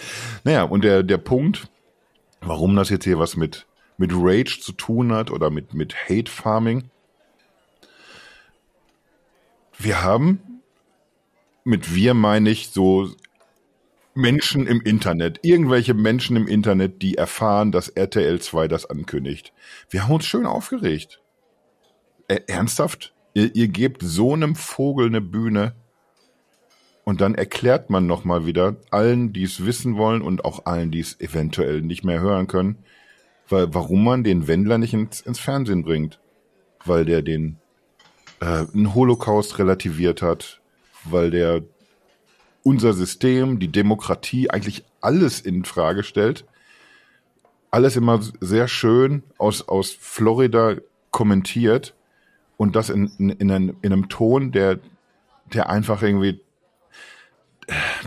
[0.45, 1.69] Naja, und der, der Punkt,
[2.43, 6.31] warum das jetzt hier was mit mit Rage zu tun hat oder mit, mit Hate
[6.31, 6.91] Farming.
[9.79, 10.63] Wir haben,
[11.65, 13.11] mit wir meine ich so
[14.15, 19.53] Menschen im Internet, irgendwelche Menschen im Internet, die erfahren, dass RTL 2 das ankündigt.
[19.91, 21.21] Wir haben uns schön aufgeregt.
[22.29, 23.13] Äh, ernsthaft?
[23.35, 25.75] Ihr, ihr gebt so einem Vogel eine Bühne
[27.03, 31.01] und dann erklärt man nochmal wieder allen, die es wissen wollen und auch allen, die
[31.01, 32.79] es eventuell nicht mehr hören können,
[33.49, 36.21] weil, warum man den Wendler nicht ins, ins Fernsehen bringt.
[36.85, 37.57] Weil der den
[38.41, 40.61] äh, einen Holocaust relativiert hat,
[41.05, 41.63] weil der
[42.63, 46.45] unser System, die Demokratie, eigentlich alles in Frage stellt.
[47.71, 50.77] Alles immer sehr schön aus, aus Florida
[51.11, 51.95] kommentiert
[52.57, 54.79] und das in, in, in, einem, in einem Ton, der,
[55.53, 56.41] der einfach irgendwie,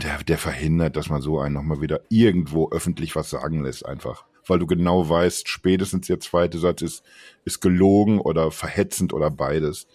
[0.01, 4.25] der, der verhindert, dass man so einen nochmal wieder irgendwo öffentlich was sagen lässt, einfach.
[4.47, 7.03] Weil du genau weißt, spätestens der zweite Satz ist,
[7.45, 9.87] ist gelogen oder verhetzend oder beides.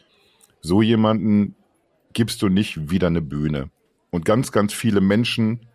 [0.61, 1.57] So jemanden
[2.12, 3.71] gibst du nicht wieder eine Bühne.
[4.11, 5.67] Und ganz, ganz viele Menschen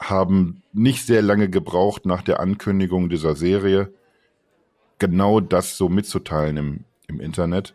[0.00, 3.92] haben nicht sehr lange gebraucht nach der Ankündigung dieser Serie,
[4.98, 7.74] genau das so mitzuteilen im, im Internet.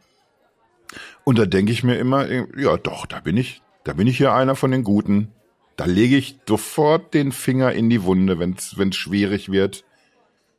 [1.23, 4.33] Und da denke ich mir immer, ja doch, da bin ich, da bin ich hier
[4.33, 5.31] einer von den Guten.
[5.77, 9.85] Da lege ich sofort den Finger in die Wunde, wenn es schwierig wird.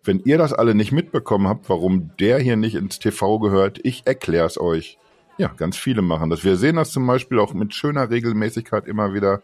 [0.04, 4.02] Wenn ihr das alle nicht mitbekommen habt, warum der hier nicht ins TV gehört, ich
[4.04, 4.98] erkläre es euch.
[5.38, 6.44] Ja, ganz viele machen das.
[6.44, 9.42] Wir sehen das zum Beispiel auch mit schöner Regelmäßigkeit immer wieder,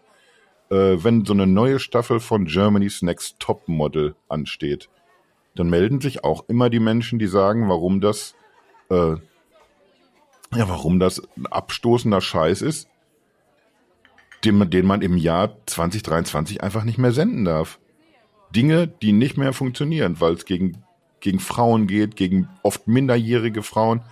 [0.70, 4.88] äh, wenn so eine neue Staffel von Germany's Next Top Model ansteht.
[5.54, 8.34] Dann melden sich auch immer die Menschen, die sagen, warum das,
[8.90, 9.14] äh,
[10.54, 12.88] ja, warum das ein abstoßender Scheiß ist,
[14.44, 17.78] den, den man im Jahr 2023 einfach nicht mehr senden darf.
[18.54, 20.82] Dinge, die nicht mehr funktionieren, weil es gegen,
[21.20, 24.02] gegen Frauen geht, gegen oft minderjährige Frauen.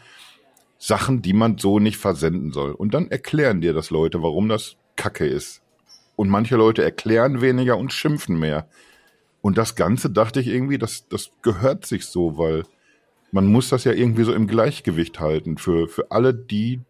[0.79, 2.73] Sachen, die man so nicht versenden soll.
[2.73, 5.63] Und dann erklären dir das Leute, warum das Kacke ist.
[6.17, 8.69] Und manche Leute erklären weniger und schimpfen mehr.
[9.41, 12.65] Und das Ganze dachte ich irgendwie, das, das gehört sich so, weil
[13.33, 15.57] man muss das ja irgendwie so im Gleichgewicht halten.
[15.59, 16.81] Für, für alle die,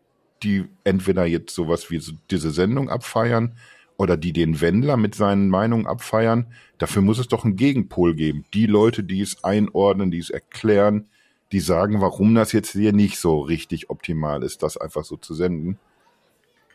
[0.43, 3.57] die entweder jetzt sowas wie diese Sendung abfeiern
[3.99, 6.47] oder die den Wendler mit seinen Meinungen abfeiern,
[6.79, 8.45] dafür muss es doch einen Gegenpol geben.
[8.53, 11.09] Die Leute, die es einordnen, die es erklären,
[11.53, 15.35] die sagen, warum das jetzt hier nicht so richtig optimal ist, das einfach so zu
[15.35, 15.79] senden.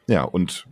[0.08, 0.66] Ja, und,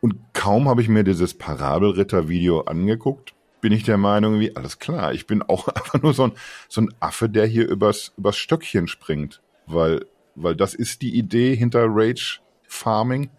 [0.00, 5.14] und kaum habe ich mir dieses Parabelritter-Video angeguckt, bin ich der Meinung, wie, alles klar,
[5.14, 6.32] ich bin auch einfach nur so ein,
[6.68, 11.56] so ein Affe, der hier übers, übers Stöckchen springt, weil, weil das ist die Idee
[11.56, 13.30] hinter Rage Farming,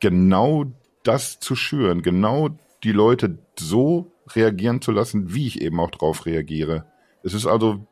[0.00, 0.64] genau
[1.02, 2.50] das zu schüren, genau
[2.84, 6.86] die Leute so reagieren zu lassen, wie ich eben auch drauf reagiere.
[7.22, 7.86] Es ist also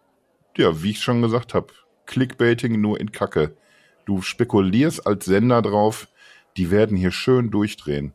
[0.56, 1.68] ja, wie ich schon gesagt habe,
[2.06, 3.56] Clickbaiting nur in Kacke.
[4.04, 6.08] Du spekulierst als Sender drauf,
[6.56, 8.12] die werden hier schön durchdrehen.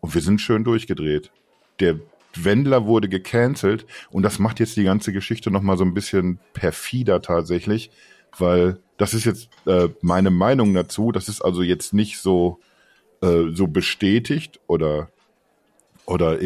[0.00, 1.30] Und wir sind schön durchgedreht.
[1.78, 2.00] Der
[2.34, 7.22] Wendler wurde gecancelt und das macht jetzt die ganze Geschichte nochmal so ein bisschen perfider
[7.22, 7.90] tatsächlich,
[8.36, 11.12] weil das ist jetzt äh, meine Meinung dazu.
[11.12, 12.58] Das ist also jetzt nicht so,
[13.22, 15.08] äh, so bestätigt oder,
[16.06, 16.38] oder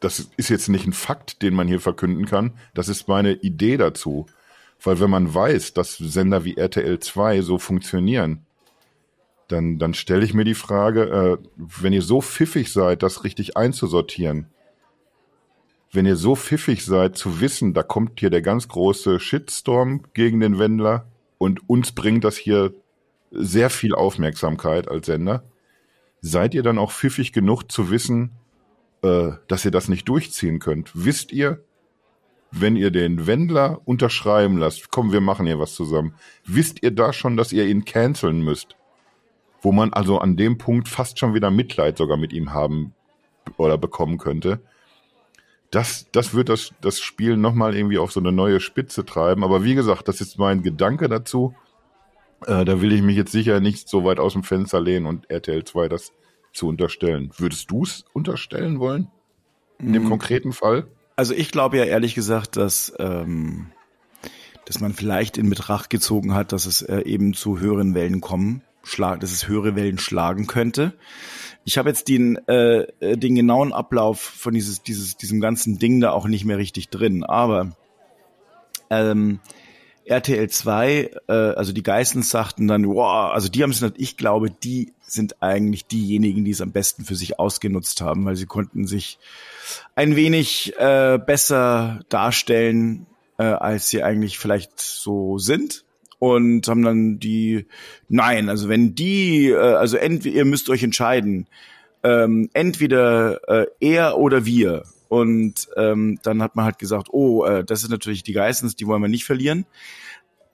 [0.00, 2.52] das ist jetzt nicht ein Fakt, den man hier verkünden kann.
[2.74, 4.26] Das ist meine Idee dazu.
[4.82, 8.44] Weil wenn man weiß, dass Sender wie RTL 2 so funktionieren,
[9.46, 13.56] dann, dann stelle ich mir die Frage, äh, wenn ihr so pfiffig seid, das richtig
[13.56, 14.46] einzusortieren,
[15.92, 20.40] wenn ihr so pfiffig seid zu wissen, da kommt hier der ganz große Shitstorm gegen
[20.40, 21.06] den Wendler
[21.38, 22.72] und uns bringt das hier
[23.30, 25.44] sehr viel Aufmerksamkeit als Sender,
[26.22, 28.30] seid ihr dann auch pfiffig genug zu wissen,
[29.02, 30.92] äh, dass ihr das nicht durchziehen könnt.
[30.94, 31.62] Wisst ihr,
[32.52, 37.12] wenn ihr den Wendler unterschreiben lasst, komm, wir machen hier was zusammen, wisst ihr da
[37.12, 38.76] schon, dass ihr ihn canceln müsst?
[39.60, 42.94] Wo man also an dem Punkt fast schon wieder Mitleid sogar mit ihm haben
[43.56, 44.60] oder bekommen könnte.
[45.70, 49.42] Das, das wird das, das Spiel nochmal irgendwie auf so eine neue Spitze treiben.
[49.42, 51.54] Aber wie gesagt, das ist mein Gedanke dazu.
[52.46, 55.30] Äh, da will ich mich jetzt sicher nicht so weit aus dem Fenster lehnen und
[55.30, 56.12] RTL 2 das
[56.52, 57.30] zu unterstellen.
[57.36, 59.08] Würdest du es unterstellen wollen?
[59.78, 60.08] In dem mhm.
[60.10, 60.86] konkreten Fall?
[61.16, 63.72] Also ich glaube ja ehrlich gesagt, dass, ähm,
[64.64, 68.62] dass man vielleicht in Betracht gezogen hat, dass es äh, eben zu höheren Wellen kommen,
[68.82, 70.94] schlag, dass es höhere Wellen schlagen könnte.
[71.64, 76.00] Ich habe jetzt den, äh, äh den genauen Ablauf von dieses, dieses, diesem ganzen Ding
[76.00, 77.76] da auch nicht mehr richtig drin, aber
[78.90, 79.40] ähm,
[80.06, 84.50] RTL 2, äh, also die Geissens sagten dann, wow, also die haben es, ich glaube,
[84.50, 88.86] die sind eigentlich diejenigen, die es am besten für sich ausgenutzt haben, weil sie konnten
[88.86, 89.18] sich
[89.94, 93.06] ein wenig äh, besser darstellen,
[93.38, 95.84] äh, als sie eigentlich vielleicht so sind.
[96.18, 97.66] Und haben dann die,
[98.08, 101.48] nein, also wenn die, äh, also entweder ihr müsst euch entscheiden,
[102.04, 104.84] ähm, entweder äh, er oder wir.
[105.12, 108.86] Und ähm, dann hat man halt gesagt, oh, äh, das ist natürlich die Geistens, die
[108.86, 109.66] wollen wir nicht verlieren.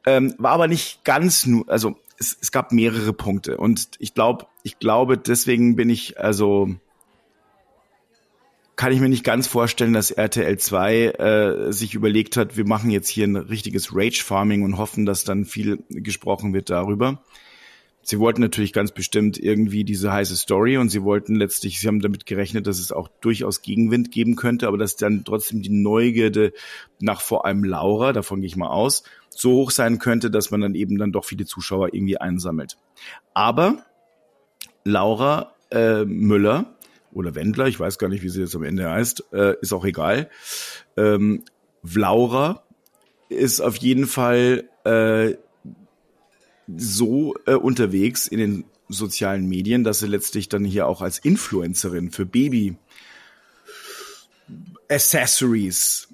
[0.04, 4.46] Ähm, war aber nicht ganz nur, also es, es gab mehrere Punkte und ich glaube,
[4.64, 6.74] ich glaube, deswegen bin ich also
[8.74, 12.90] kann ich mir nicht ganz vorstellen, dass RTL 2 äh, sich überlegt hat, wir machen
[12.90, 17.22] jetzt hier ein richtiges Rage-Farming und hoffen, dass dann viel gesprochen wird darüber.
[18.10, 22.00] Sie wollten natürlich ganz bestimmt irgendwie diese heiße Story und sie wollten letztlich, sie haben
[22.00, 26.54] damit gerechnet, dass es auch durchaus Gegenwind geben könnte, aber dass dann trotzdem die Neugierde
[27.00, 30.62] nach vor allem Laura, davon gehe ich mal aus, so hoch sein könnte, dass man
[30.62, 32.78] dann eben dann doch viele Zuschauer irgendwie einsammelt.
[33.34, 33.84] Aber
[34.84, 36.78] Laura äh, Müller
[37.12, 39.84] oder Wendler, ich weiß gar nicht, wie sie jetzt am Ende heißt, äh, ist auch
[39.84, 40.30] egal.
[40.96, 41.44] Ähm,
[41.82, 42.62] Laura
[43.28, 45.34] ist auf jeden Fall äh,
[46.76, 52.10] so äh, unterwegs in den sozialen Medien, dass sie letztlich dann hier auch als Influencerin
[52.10, 52.76] für Baby
[54.88, 56.08] Accessories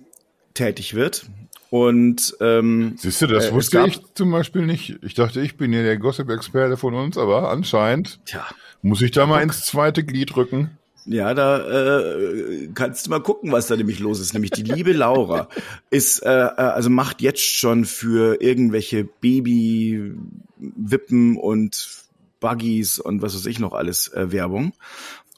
[0.55, 1.27] tätig wird.
[1.71, 4.99] Und ähm, siehst du, das äh, wusste ich zum Beispiel nicht.
[5.03, 8.47] Ich dachte, ich bin ja der Gossip-Experte von uns, aber anscheinend tja,
[8.83, 10.79] muss ich da mal ins zweite Glied rücken.
[11.07, 14.33] Ja, da äh, kannst du mal gucken, was da nämlich los ist.
[14.33, 15.51] Nämlich die liebe Laura
[15.91, 20.17] ist, äh, äh also macht jetzt schon für irgendwelche Baby-Wippen
[21.37, 22.05] und
[22.41, 24.73] Buggies und was weiß ich noch alles äh, Werbung.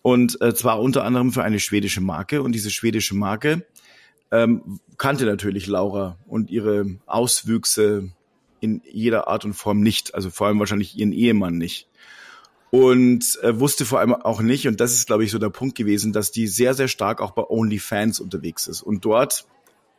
[0.03, 2.43] Und äh, zwar unter anderem für eine schwedische Marke.
[2.43, 3.67] Und diese schwedische Marke
[4.31, 8.13] ähm, kannte natürlich Laura und ihre Auswüchse
[8.61, 10.15] in jeder Art und Form nicht.
[10.15, 11.89] Also vor allem wahrscheinlich ihren Ehemann nicht
[12.71, 15.77] und äh, wusste vor allem auch nicht, und das ist, glaube ich, so der Punkt
[15.77, 18.83] gewesen, dass die sehr, sehr stark auch bei OnlyFans unterwegs ist.
[18.83, 19.47] Und dort,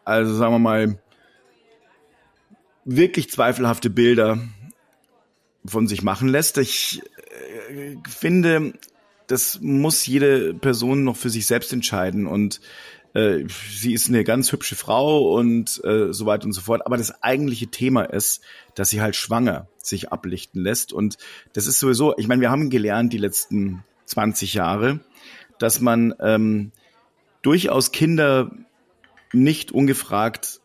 [0.03, 0.99] also sagen wir mal,
[2.83, 4.39] wirklich zweifelhafte Bilder
[5.65, 6.57] von sich machen lässt.
[6.57, 7.01] Ich
[7.69, 8.73] äh, finde,
[9.27, 12.27] das muss jede Person noch für sich selbst entscheiden.
[12.27, 12.61] Und
[13.13, 16.85] äh, sie ist eine ganz hübsche Frau und äh, so weiter und so fort.
[16.85, 18.41] Aber das eigentliche Thema ist,
[18.75, 20.93] dass sie halt schwanger sich ablichten lässt.
[20.93, 21.17] Und
[21.53, 24.99] das ist sowieso, ich meine, wir haben gelernt die letzten 20 Jahre,
[25.59, 26.71] dass man ähm,
[27.41, 28.51] durchaus Kinder
[29.33, 30.61] nicht ungefragt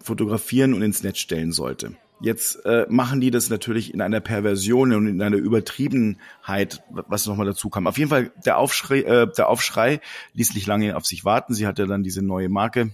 [0.00, 1.96] fotografieren und ins Netz stellen sollte.
[2.20, 7.46] Jetzt äh, machen die das natürlich in einer Perversion und in einer Übertriebenheit, was nochmal
[7.46, 7.86] dazu kam.
[7.86, 10.00] Auf jeden Fall, der Aufschrei, äh, der Aufschrei
[10.34, 11.54] ließ nicht lange auf sich warten.
[11.54, 12.90] Sie hatte dann diese neue Marke.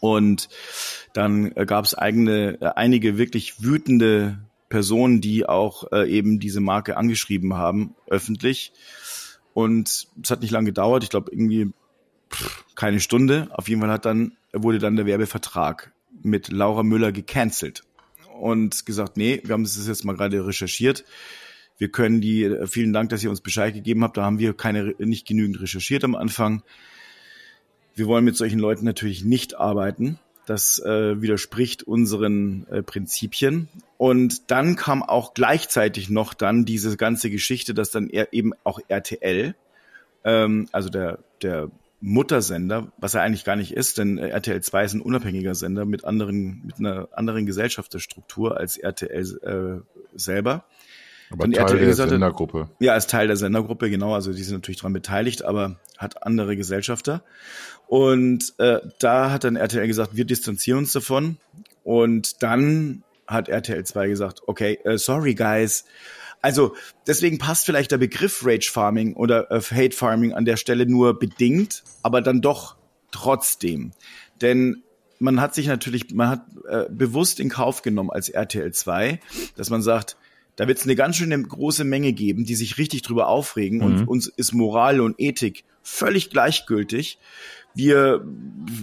[0.00, 0.50] Und
[1.14, 4.38] dann äh, gab es eigene, äh, einige wirklich wütende
[4.68, 8.72] Personen, die auch äh, eben diese Marke angeschrieben haben, öffentlich.
[9.54, 11.72] Und es hat nicht lange gedauert, ich glaube irgendwie
[12.30, 13.48] pff, keine Stunde.
[13.52, 17.87] Auf jeden Fall hat dann, wurde dann der Werbevertrag mit Laura Müller gecancelt
[18.38, 21.04] und gesagt, nee, wir haben das jetzt mal gerade recherchiert.
[21.76, 24.16] Wir können die, vielen Dank, dass ihr uns Bescheid gegeben habt.
[24.16, 26.62] Da haben wir keine, nicht genügend recherchiert am Anfang.
[27.94, 30.18] Wir wollen mit solchen Leuten natürlich nicht arbeiten.
[30.46, 33.68] Das äh, widerspricht unseren äh, Prinzipien.
[33.96, 39.54] Und dann kam auch gleichzeitig noch dann diese ganze Geschichte, dass dann eben auch RTL,
[40.24, 44.84] ähm, also der, der Muttersender, was er eigentlich gar nicht ist, denn äh, RTL 2
[44.84, 50.64] ist ein unabhängiger Sender mit anderen, mit einer anderen Gesellschaftsstruktur als RTL äh, selber.
[51.30, 52.70] Aber und Teil RTL der gesagt, Sendergruppe.
[52.78, 54.14] Ja, als Teil der Sendergruppe, genau.
[54.14, 57.22] Also die sind natürlich daran beteiligt, aber hat andere Gesellschafter.
[57.86, 61.36] Und äh, da hat dann RTL gesagt, wir distanzieren uns davon.
[61.84, 65.84] Und dann hat RTL 2 gesagt, okay, uh, sorry guys,
[66.42, 66.74] also
[67.06, 71.18] deswegen passt vielleicht der Begriff Rage Farming oder äh, Hate Farming an der Stelle nur
[71.18, 72.76] bedingt, aber dann doch
[73.10, 73.92] trotzdem.
[74.40, 74.82] Denn
[75.18, 79.20] man hat sich natürlich, man hat äh, bewusst in Kauf genommen als RTL 2,
[79.56, 80.16] dass man sagt,
[80.56, 83.84] da wird es eine ganz schöne große Menge geben, die sich richtig drüber aufregen mhm.
[83.84, 87.18] und uns ist Moral und Ethik völlig gleichgültig.
[87.78, 88.26] Wir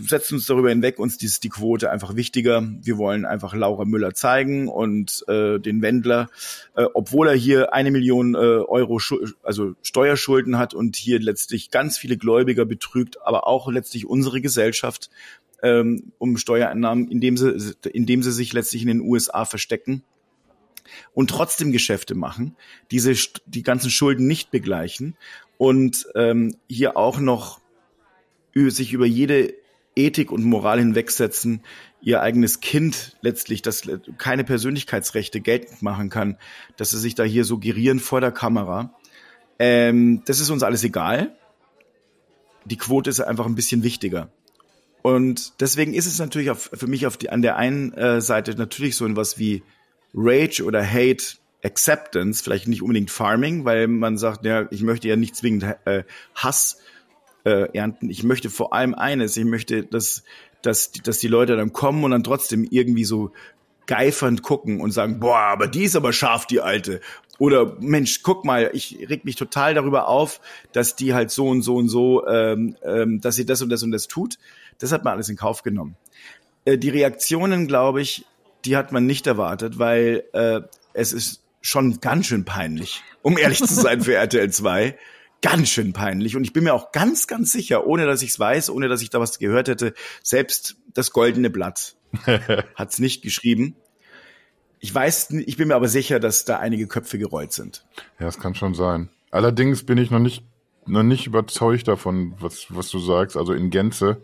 [0.08, 2.65] setzen uns darüber hinweg, uns ist die Quote einfach wichtiger.
[2.81, 6.29] Wir wollen einfach Laura Müller zeigen und äh, den Wendler,
[6.77, 9.01] äh, obwohl er hier eine Million äh, Euro
[9.43, 15.10] also Steuerschulden hat und hier letztlich ganz viele Gläubiger betrügt, aber auch letztlich unsere Gesellschaft
[15.62, 20.03] ähm, um Steuereinnahmen, indem sie, indem sie sich letztlich in den USA verstecken
[21.13, 22.55] und trotzdem Geschäfte machen,
[22.91, 23.13] diese
[23.45, 25.17] die ganzen Schulden nicht begleichen
[25.58, 27.60] und ähm, hier auch noch
[28.56, 29.54] sich über jede
[29.96, 31.62] Ethik und Moral hinwegsetzen,
[32.02, 33.84] ihr eigenes Kind letztlich, das
[34.18, 36.38] keine Persönlichkeitsrechte geltend machen kann,
[36.78, 38.95] dass sie sich da hier suggerieren vor der Kamera.
[39.60, 41.36] Ähm, das ist uns alles egal.
[42.66, 44.30] Die Quote ist einfach ein bisschen wichtiger.
[45.01, 48.56] Und deswegen ist es natürlich auf, für mich auf die, an der einen äh, Seite
[48.56, 49.64] natürlich so etwas wie
[50.14, 55.16] Rage oder Hate Acceptance, vielleicht nicht unbedingt Farming, weil man sagt, ja, ich möchte ja
[55.16, 56.03] nicht zwingend äh,
[56.36, 56.80] Hass
[57.46, 58.10] äh, ernten.
[58.10, 60.24] Ich möchte vor allem eines, ich möchte, dass,
[60.62, 63.32] dass, dass die Leute dann kommen und dann trotzdem irgendwie so
[63.86, 67.02] geifernd gucken und sagen, boah, aber die ist aber scharf, die alte.
[67.38, 70.41] Oder Mensch, guck mal, ich reg mich total darüber auf,
[70.72, 73.84] dass die halt so und so und so, ähm, ähm, dass sie das und das
[73.84, 74.38] und das tut.
[74.80, 75.96] Das hat man alles in Kauf genommen.
[76.64, 78.26] Äh, die Reaktionen, glaube ich,
[78.64, 80.62] die hat man nicht erwartet, weil äh,
[80.93, 84.98] es ist schon ganz schön peinlich, um ehrlich zu sein für RTL 2.
[85.46, 86.36] Ganz schön peinlich.
[86.36, 89.04] Und ich bin mir auch ganz, ganz sicher, ohne dass ich es weiß, ohne dass
[89.04, 89.93] ich da was gehört hätte,
[90.24, 91.96] selbst das goldene Blatt
[92.76, 93.76] hat es nicht geschrieben.
[94.80, 97.86] Ich weiß, ich bin mir aber sicher, dass da einige Köpfe gerollt sind.
[98.20, 99.10] Ja, es kann schon sein.
[99.30, 100.43] Allerdings bin ich noch nicht,
[100.88, 104.24] noch nicht überzeugt davon, was, was du sagst, also in Gänze.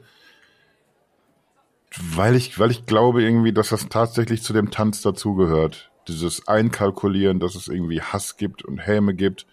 [2.00, 5.92] Weil ich, weil ich glaube irgendwie, dass das tatsächlich zu dem Tanz dazugehört.
[6.08, 9.46] Dieses Einkalkulieren, dass es irgendwie Hass gibt und Häme gibt,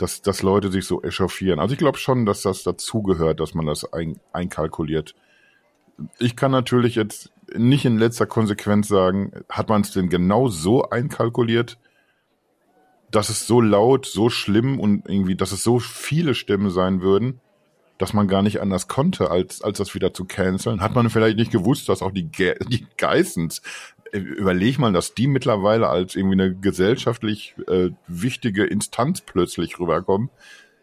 [0.00, 1.60] dass, dass Leute sich so echauffieren.
[1.60, 5.14] Also ich glaube schon, dass das dazugehört, dass man das ein, einkalkuliert.
[6.18, 10.88] Ich kann natürlich jetzt nicht in letzter Konsequenz sagen, hat man es denn genau so
[10.88, 11.78] einkalkuliert,
[13.10, 17.40] dass es so laut, so schlimm und irgendwie, dass es so viele Stimmen sein würden,
[17.98, 20.80] dass man gar nicht anders konnte, als, als das wieder zu canceln.
[20.80, 23.60] Hat man vielleicht nicht gewusst, dass auch die, Ge die Geissens,
[24.12, 30.30] überleg mal, dass die mittlerweile als irgendwie eine gesellschaftlich äh, wichtige Instanz plötzlich rüberkommen,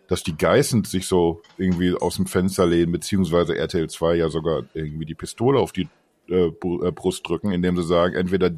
[0.07, 4.63] dass die Geissens sich so irgendwie aus dem Fenster lehnen, beziehungsweise RTL 2 ja sogar
[4.73, 5.89] irgendwie die Pistole auf die
[6.29, 8.51] äh, äh, Brust drücken, indem sie sagen, entweder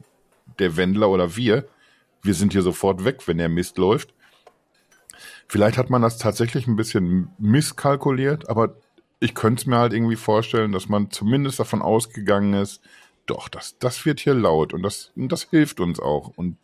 [0.60, 1.66] der Wendler oder wir,
[2.22, 4.14] wir sind hier sofort weg, wenn der Mist läuft.
[5.48, 8.76] Vielleicht hat man das tatsächlich ein bisschen misskalkuliert, aber
[9.20, 12.82] ich könnte es mir halt irgendwie vorstellen, dass man zumindest davon ausgegangen ist,
[13.30, 16.32] doch, das, das wird hier laut und das, und das hilft uns auch.
[16.36, 16.58] Und,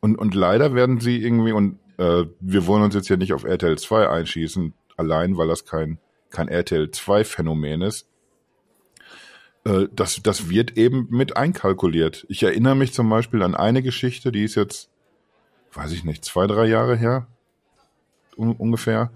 [0.00, 3.44] und, und leider werden sie irgendwie, und äh, wir wollen uns jetzt hier nicht auf
[3.44, 5.98] RTL 2 einschießen, allein weil das kein,
[6.30, 8.08] kein RTL 2 Phänomen ist.
[9.64, 12.26] Äh, das, das wird eben mit einkalkuliert.
[12.28, 14.90] Ich erinnere mich zum Beispiel an eine Geschichte, die ist jetzt,
[15.72, 17.26] weiß ich nicht, zwei, drei Jahre her,
[18.36, 19.10] un ungefähr.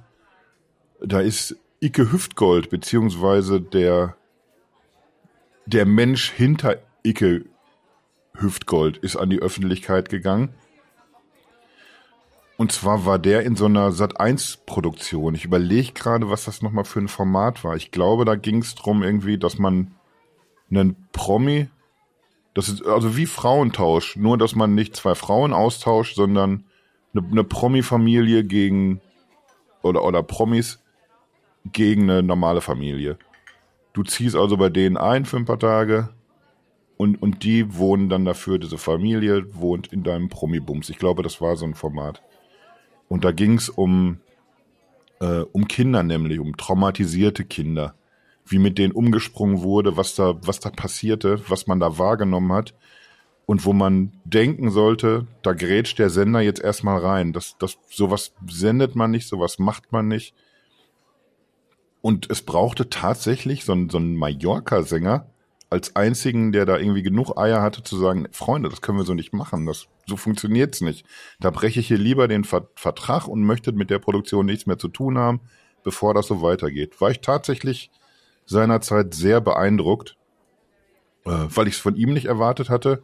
[1.00, 4.16] Da ist Icke Hüftgold, beziehungsweise der,
[5.68, 7.44] der Mensch hinter Icke
[8.32, 10.54] Hüftgold ist an die Öffentlichkeit gegangen.
[12.56, 15.34] Und zwar war der in so einer Sat1-Produktion.
[15.34, 17.76] Ich überlege gerade, was das nochmal für ein Format war.
[17.76, 19.94] Ich glaube, da ging es drum irgendwie, dass man
[20.70, 21.68] einen Promi,
[22.54, 26.64] das ist also wie Frauentausch, nur dass man nicht zwei Frauen austauscht, sondern
[27.14, 29.00] eine, eine Promi-Familie gegen
[29.82, 30.82] oder, oder Promis
[31.64, 33.18] gegen eine normale Familie.
[33.98, 36.10] Du ziehst also bei denen ein für ein paar Tage
[36.96, 40.88] und, und die wohnen dann dafür, diese Familie wohnt in deinem Promi-Bums.
[40.88, 42.22] Ich glaube, das war so ein Format.
[43.08, 44.20] Und da ging es um,
[45.18, 47.96] äh, um Kinder nämlich, um traumatisierte Kinder
[48.46, 52.74] wie mit denen umgesprungen wurde, was da, was da passierte, was man da wahrgenommen hat
[53.46, 57.32] und wo man denken sollte, da grätscht der Sender jetzt erstmal rein.
[57.32, 60.36] Das, das, sowas sendet man nicht, sowas macht man nicht.
[62.00, 65.26] Und es brauchte tatsächlich so einen, so einen Mallorca-Sänger
[65.70, 69.14] als einzigen, der da irgendwie genug Eier hatte zu sagen, Freunde, das können wir so
[69.14, 71.04] nicht machen, das, so funktioniert's nicht.
[71.40, 74.78] Da breche ich hier lieber den Ver Vertrag und möchte mit der Produktion nichts mehr
[74.78, 75.40] zu tun haben,
[75.84, 77.00] bevor das so weitergeht.
[77.00, 77.90] War ich tatsächlich
[78.46, 80.16] seinerzeit sehr beeindruckt,
[81.26, 83.02] äh, weil ich es von ihm nicht erwartet hatte.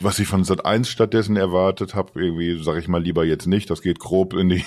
[0.00, 3.68] Was ich von Sat 1 stattdessen erwartet habe, irgendwie sage ich mal lieber jetzt nicht,
[3.70, 4.64] das geht grob in die,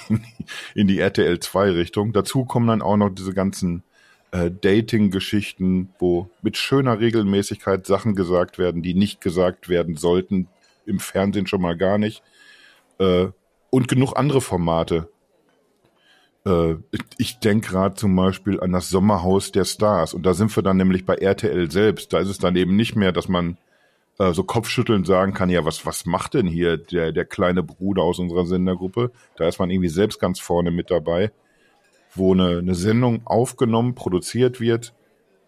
[0.76, 2.14] in die RTL 2 Richtung.
[2.14, 3.84] Dazu kommen dann auch noch diese ganzen
[4.32, 10.48] äh, Dating-Geschichten, wo mit schöner Regelmäßigkeit Sachen gesagt werden, die nicht gesagt werden sollten,
[10.86, 12.24] im Fernsehen schon mal gar nicht.
[13.00, 13.28] Äh,
[13.70, 15.10] und genug andere Formate,
[16.46, 16.76] äh,
[17.18, 20.14] ich denke gerade zum Beispiel an das Sommerhaus der Stars.
[20.14, 22.14] Und da sind wir dann nämlich bei RTL selbst.
[22.14, 23.58] Da ist es dann eben nicht mehr, dass man
[24.20, 28.04] äh, so kopfschüttelnd sagen kann, ja, was, was macht denn hier der, der kleine Bruder
[28.04, 29.12] aus unserer Sendergruppe?
[29.38, 31.32] Da ist man irgendwie selbst ganz vorne mit dabei,
[32.14, 34.94] wo eine, eine Sendung aufgenommen, produziert wird,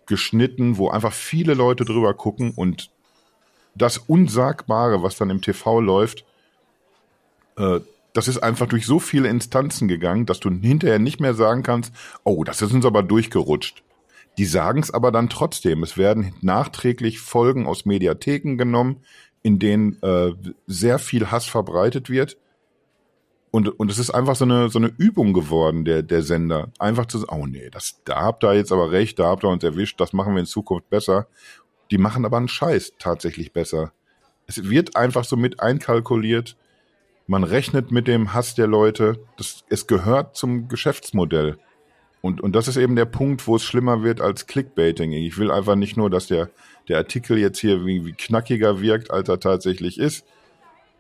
[0.07, 2.91] geschnitten, wo einfach viele Leute drüber gucken und
[3.75, 6.25] das Unsagbare, was dann im TV läuft,
[7.57, 7.79] äh,
[8.13, 11.93] das ist einfach durch so viele Instanzen gegangen, dass du hinterher nicht mehr sagen kannst,
[12.23, 13.83] oh, das ist uns aber durchgerutscht.
[14.37, 15.83] Die sagen es aber dann trotzdem.
[15.83, 19.03] Es werden nachträglich Folgen aus Mediatheken genommen,
[19.43, 20.33] in denen äh,
[20.67, 22.37] sehr viel Hass verbreitet wird.
[23.51, 26.71] Und, und es ist einfach so eine, so eine Übung geworden, der, der Sender.
[26.79, 29.49] Einfach zu sagen, oh nee, das, da habt ihr jetzt aber recht, da habt ihr
[29.49, 31.27] uns erwischt, das machen wir in Zukunft besser.
[31.91, 33.93] Die machen aber einen Scheiß tatsächlich besser.
[34.47, 36.57] Es wird einfach so mit einkalkuliert,
[37.27, 39.19] man rechnet mit dem Hass der Leute.
[39.37, 41.57] Das, es gehört zum Geschäftsmodell.
[42.25, 45.11] Und, und das ist eben der Punkt, wo es schlimmer wird als Clickbaiting.
[45.11, 46.49] Ich will einfach nicht nur, dass der,
[46.87, 50.25] der Artikel jetzt hier irgendwie knackiger wirkt, als er tatsächlich ist.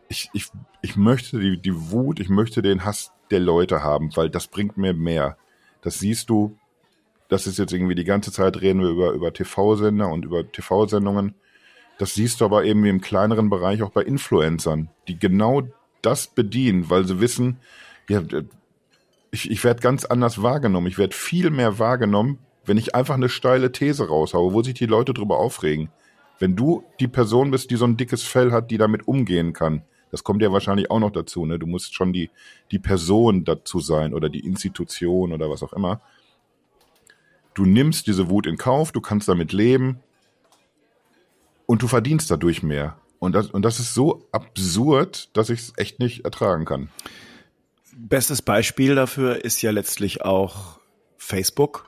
[0.07, 0.49] Ich, ich,
[0.83, 4.77] ich möchte die, die Wut, ich möchte den Hass der Leute haben, weil das bringt
[4.77, 5.35] mir mehr.
[5.81, 6.59] Das siehst du,
[7.27, 11.33] das ist jetzt irgendwie die ganze Zeit reden wir über, über TV-Sender und über TV-Sendungen.
[11.97, 15.63] Das siehst du aber eben im kleineren Bereich auch bei Influencern, die genau
[16.03, 17.57] das bedienen, weil sie wissen,
[18.09, 18.21] ja,
[19.35, 20.87] ich, ich werde ganz anders wahrgenommen.
[20.87, 24.85] Ich werde viel mehr wahrgenommen, wenn ich einfach eine steile These raushaue, wo sich die
[24.85, 25.89] Leute drüber aufregen.
[26.39, 29.83] Wenn du die Person bist, die so ein dickes Fell hat, die damit umgehen kann,
[30.11, 31.59] das kommt ja wahrscheinlich auch noch dazu, ne?
[31.59, 32.29] Du musst schon die,
[32.71, 35.99] die Person dazu sein oder die Institution oder was auch immer.
[37.53, 39.99] Du nimmst diese Wut in Kauf, du kannst damit leben
[41.65, 42.97] und du verdienst dadurch mehr.
[43.19, 46.89] Und das, und das ist so absurd, dass ich es echt nicht ertragen kann.
[47.97, 50.79] Bestes Beispiel dafür ist ja letztlich auch
[51.17, 51.87] Facebook.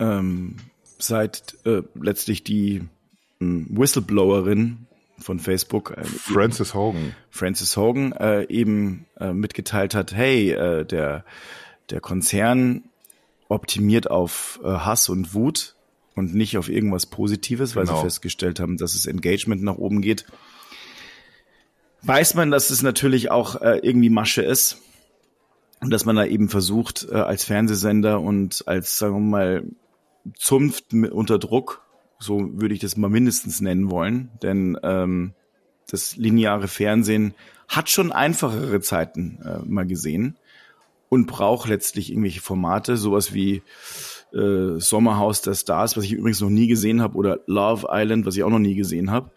[0.00, 0.56] Ähm,
[0.98, 2.82] seit äh, letztlich die
[3.40, 10.50] äh, Whistleblowerin von Facebook, äh, Francis Hogan, Francis Hogan äh, eben äh, mitgeteilt hat, hey,
[10.50, 11.24] äh, der
[11.90, 12.82] der Konzern
[13.48, 15.76] optimiert auf äh, Hass und Wut
[16.16, 17.98] und nicht auf irgendwas Positives, weil genau.
[17.98, 20.26] sie festgestellt haben, dass das Engagement nach oben geht.
[22.02, 24.82] Weiß man, dass es natürlich auch irgendwie Masche ist
[25.82, 29.64] und dass man da eben versucht, äh, als Fernsehsender und als, sagen wir mal,
[30.36, 31.82] Zunft unter Druck,
[32.20, 35.34] so würde ich das mal mindestens nennen wollen, denn ähm,
[35.90, 37.34] das lineare Fernsehen
[37.66, 40.36] hat schon einfachere Zeiten äh, mal gesehen
[41.08, 43.62] und braucht letztlich irgendwelche Formate, sowas wie
[44.32, 48.36] äh, Sommerhaus der Stars, was ich übrigens noch nie gesehen habe, oder Love Island, was
[48.36, 49.32] ich auch noch nie gesehen habe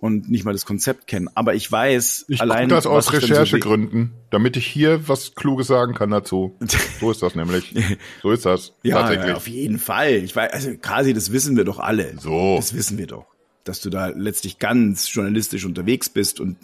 [0.00, 1.30] und nicht mal das Konzept kenne.
[1.34, 5.94] Aber ich weiß, ich allein das aus Recherchegründen, so damit ich hier was Kluges sagen
[5.94, 6.56] kann dazu.
[7.00, 7.74] So ist das nämlich.
[8.22, 8.72] So ist das.
[8.82, 10.14] ja, ja, auf jeden Fall.
[10.14, 12.18] Ich weiß, also quasi, das wissen wir doch alle.
[12.18, 12.56] So.
[12.56, 13.26] Das wissen wir doch.
[13.64, 16.56] Dass du da letztlich ganz journalistisch unterwegs bist und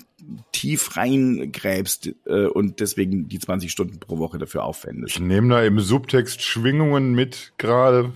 [0.53, 5.17] tief reingräbst äh, und deswegen die 20 Stunden pro Woche dafür aufwendest.
[5.17, 8.13] Ich nehme da im Subtext Schwingungen mit, gerade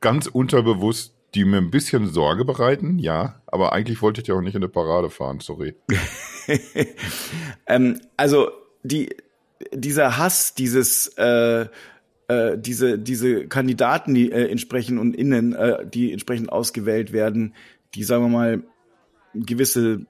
[0.00, 4.40] ganz unterbewusst, die mir ein bisschen Sorge bereiten, ja, aber eigentlich wollte ich ja auch
[4.40, 5.74] nicht in eine Parade fahren, sorry.
[7.66, 8.50] ähm, also
[8.82, 9.14] die,
[9.72, 11.66] dieser Hass, dieses äh,
[12.28, 17.54] äh, diese diese Kandidaten, die äh, entsprechend und innen, äh, die entsprechend ausgewählt werden,
[17.94, 18.62] die sagen wir mal
[19.34, 20.06] gewisse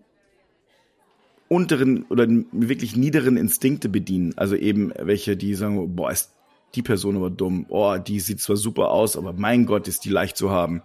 [1.49, 4.35] unteren oder wirklich niederen Instinkte bedienen.
[4.37, 6.33] Also eben welche, die sagen, boah, ist
[6.75, 7.67] die Person aber dumm.
[7.69, 10.83] Oh, die sieht zwar super aus, aber mein Gott, ist die leicht zu haben.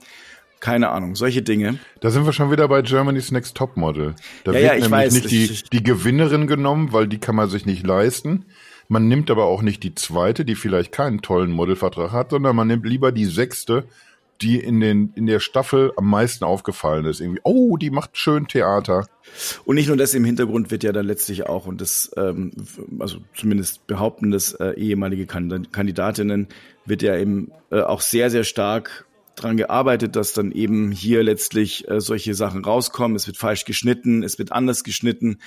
[0.59, 1.79] Keine Ahnung, solche Dinge.
[1.99, 4.15] Da sind wir schon wieder bei Germany's Next Top Model.
[4.43, 7.49] Da ja, wird ja, nämlich weiß, nicht die, die Gewinnerin genommen, weil die kann man
[7.49, 8.45] sich nicht leisten.
[8.87, 12.67] Man nimmt aber auch nicht die zweite, die vielleicht keinen tollen Modelvertrag hat, sondern man
[12.67, 13.85] nimmt lieber die sechste,
[14.41, 17.21] die in, den, in der Staffel am meisten aufgefallen ist.
[17.21, 19.07] Irgendwie, oh, die macht schön Theater.
[19.63, 22.51] Und nicht nur das, im Hintergrund wird ja dann letztlich auch, und das, ähm,
[22.99, 26.47] also zumindest behaupten das äh, ehemalige Kandidatinnen,
[26.85, 29.05] wird ja eben äh, auch sehr, sehr stark
[29.35, 33.15] dran gearbeitet, dass dann eben hier letztlich äh, solche Sachen rauskommen.
[33.15, 35.39] Es wird falsch geschnitten, es wird anders geschnitten,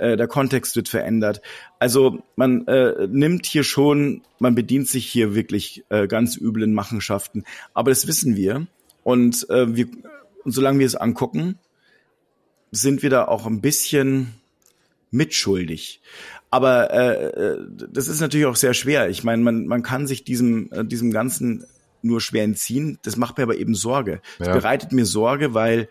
[0.00, 1.42] äh, der Kontext wird verändert.
[1.78, 7.44] Also man äh, nimmt hier schon, man bedient sich hier wirklich äh, ganz üblen Machenschaften.
[7.74, 8.66] Aber das wissen wir.
[9.02, 9.86] Und äh, wir,
[10.44, 11.58] solange wir es angucken,
[12.70, 14.34] sind wir da auch ein bisschen
[15.10, 16.00] mitschuldig.
[16.50, 19.08] Aber äh, äh, das ist natürlich auch sehr schwer.
[19.08, 21.64] Ich meine, man, man kann sich diesem, äh, diesem ganzen
[22.02, 22.98] nur schwer entziehen.
[23.02, 24.22] Das macht mir aber eben Sorge.
[24.38, 24.54] Das ja.
[24.54, 25.88] bereitet mir Sorge, weil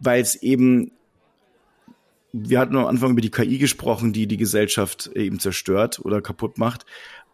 [0.00, 0.92] weil es eben
[2.32, 6.58] wir hatten am Anfang über die KI gesprochen, die die Gesellschaft eben zerstört oder kaputt
[6.58, 6.86] macht.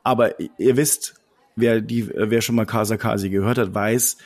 [0.03, 1.15] Aber ihr wisst,
[1.55, 4.17] wer die, wer schon mal Casa Kasi gehört hat, weiß,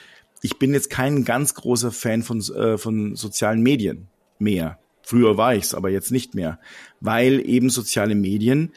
[0.42, 4.08] ich bin jetzt kein ganz großer Fan von, äh, von sozialen Medien
[4.38, 4.78] mehr.
[5.02, 6.60] Früher war ich's, aber jetzt nicht mehr,
[7.00, 8.72] weil eben soziale Medien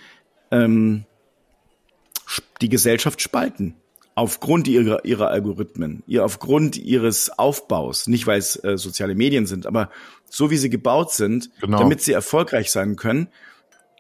[0.52, 1.06] ähm,
[2.62, 3.76] die Gesellschaft spalten
[4.16, 9.66] aufgrund ihrer, ihrer Algorithmen, ihr aufgrund ihres Aufbaus, nicht weil es äh, soziale Medien sind,
[9.66, 9.90] aber
[10.30, 11.80] so wie sie gebaut sind, genau.
[11.80, 13.28] damit sie erfolgreich sein können,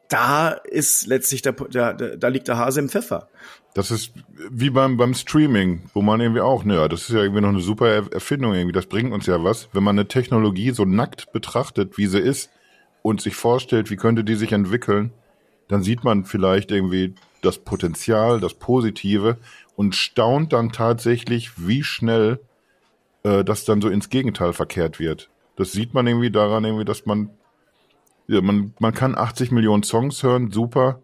[0.10, 3.30] da ist letztlich der, der, der, da liegt der Hase im Pfeffer.
[3.74, 4.12] Das ist
[4.52, 7.62] wie beim, beim Streaming, wo man irgendwie auch, naja, das ist ja irgendwie noch eine
[7.62, 9.70] super Erfindung irgendwie, das bringt uns ja was.
[9.74, 12.52] Wenn man eine Technologie so nackt betrachtet, wie sie ist,
[13.04, 15.12] und sich vorstellt, wie könnte die sich entwickeln,
[15.68, 17.14] dann sieht man vielleicht irgendwie
[17.44, 19.38] das Potenzial, das Positive
[19.76, 22.40] und staunt dann tatsächlich, wie schnell
[23.24, 25.30] äh, das dann so ins Gegenteil verkehrt wird.
[25.56, 27.30] Das sieht man irgendwie daran, irgendwie, dass man,
[28.28, 31.02] ja, man, man kann 80 Millionen Songs hören, super,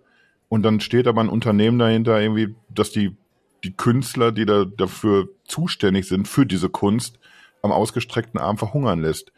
[0.47, 3.15] und dann steht aber ein Unternehmen dahinter, irgendwie, dass die
[3.63, 7.19] die Künstler, die da dafür zuständig sind, für diese Kunst,
[7.61, 9.31] am ausgestreckten Arm verhungern lässt.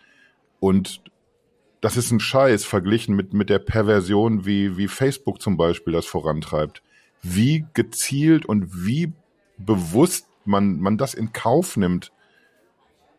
[0.59, 1.01] Und
[1.81, 6.05] das ist ein Scheiß verglichen mit, mit der Perversion, wie, wie Facebook zum Beispiel das
[6.05, 6.83] vorantreibt.
[7.21, 9.13] Wie gezielt und wie
[9.57, 12.11] bewusst man, man das in Kauf nimmt.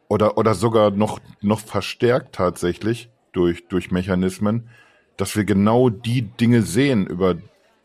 [0.08, 4.68] Oder, oder sogar noch, noch verstärkt tatsächlich durch, durch Mechanismen,
[5.16, 7.36] dass wir genau die Dinge sehen, über,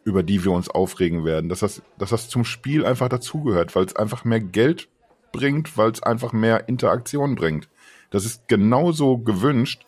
[0.04, 1.50] über die wir uns aufregen werden.
[1.50, 4.90] Dass das, dass das zum Spiel einfach dazugehört, weil es einfach mehr Geld
[5.32, 7.70] bringt, weil es einfach mehr Interaktion bringt.
[8.10, 9.86] Das ist genauso gewünscht.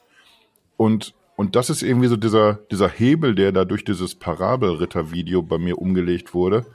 [0.78, 5.58] Und, und das ist irgendwie so dieser, dieser Hebel, der da durch dieses Parabelritter-Video bei
[5.58, 6.66] mir umgelegt wurde.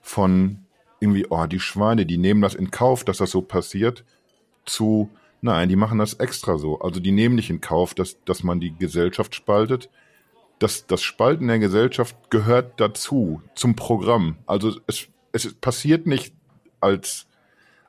[0.00, 0.64] Von
[0.98, 4.04] irgendwie, oh, die Schweine, die nehmen das in Kauf, dass das so passiert,
[4.64, 5.08] zu,
[5.40, 6.80] nein, die machen das extra so.
[6.80, 9.88] Also die nehmen nicht in Kauf, dass, dass man die Gesellschaft spaltet.
[10.58, 14.34] Das, das Spalten der Gesellschaft gehört dazu, zum Programm.
[14.46, 16.34] Also es, es passiert nicht
[16.80, 17.28] als,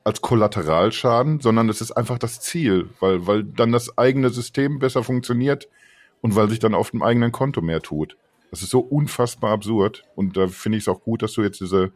[0.04, 5.02] als Kollateralschaden, sondern es ist einfach das Ziel, weil, weil dann das eigene System besser
[5.02, 5.66] funktioniert
[6.24, 8.16] und weil sich dann auf dem eigenen Konto mehr tut.
[8.50, 11.60] Das ist so unfassbar absurd und da finde ich es auch gut, dass du jetzt
[11.60, 11.92] diese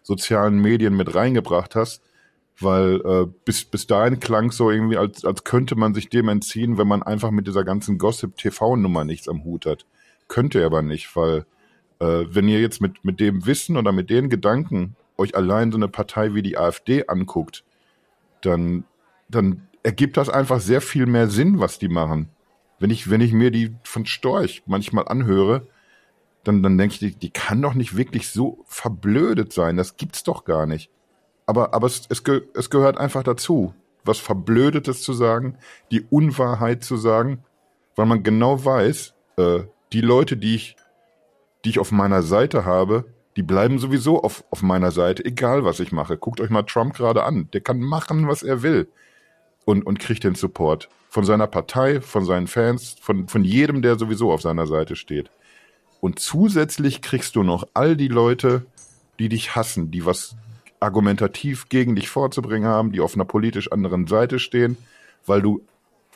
[0.00, 2.00] sozialen Medien mit reingebracht hast,
[2.60, 6.28] weil äh, bis, bis dahin klang es so irgendwie, als, als könnte man sich dem
[6.28, 9.86] entziehen, wenn man einfach mit dieser ganzen Gossip-TV-Nummer nichts am Hut hat.
[10.28, 11.44] Könnte er aber nicht, weil
[11.98, 15.78] äh, wenn ihr jetzt mit, mit dem Wissen oder mit den Gedanken euch allein so
[15.78, 17.64] eine Partei wie die AfD anguckt,
[18.40, 18.84] dann,
[19.28, 22.28] dann ergibt das einfach sehr viel mehr Sinn, was die machen.
[22.78, 25.66] Wenn ich, wenn ich mir die von Storch manchmal anhöre,
[26.42, 29.76] dann, dann denke ich, die, die kann doch nicht wirklich so verblödet sein.
[29.76, 30.90] Das gibt's doch gar nicht.
[31.46, 32.22] Aber, aber es, es,
[32.54, 35.56] es gehört einfach dazu, was Verblödetes zu sagen,
[35.90, 37.44] die Unwahrheit zu sagen,
[37.96, 39.60] weil man genau weiß, äh,
[39.92, 40.76] die Leute, die ich,
[41.64, 43.06] die ich auf meiner Seite habe,
[43.36, 46.16] die bleiben sowieso auf, auf meiner Seite, egal was ich mache.
[46.16, 47.48] Guckt euch mal Trump gerade an.
[47.52, 48.88] Der kann machen, was er will.
[49.64, 50.88] Und, und kriegt den Support.
[51.08, 55.30] Von seiner Partei, von seinen Fans, von, von jedem, der sowieso auf seiner Seite steht.
[56.00, 58.66] Und zusätzlich kriegst du noch all die Leute,
[59.18, 60.36] die dich hassen, die was
[60.80, 64.76] argumentativ gegen dich vorzubringen haben, die auf einer politisch anderen Seite stehen,
[65.24, 65.62] weil du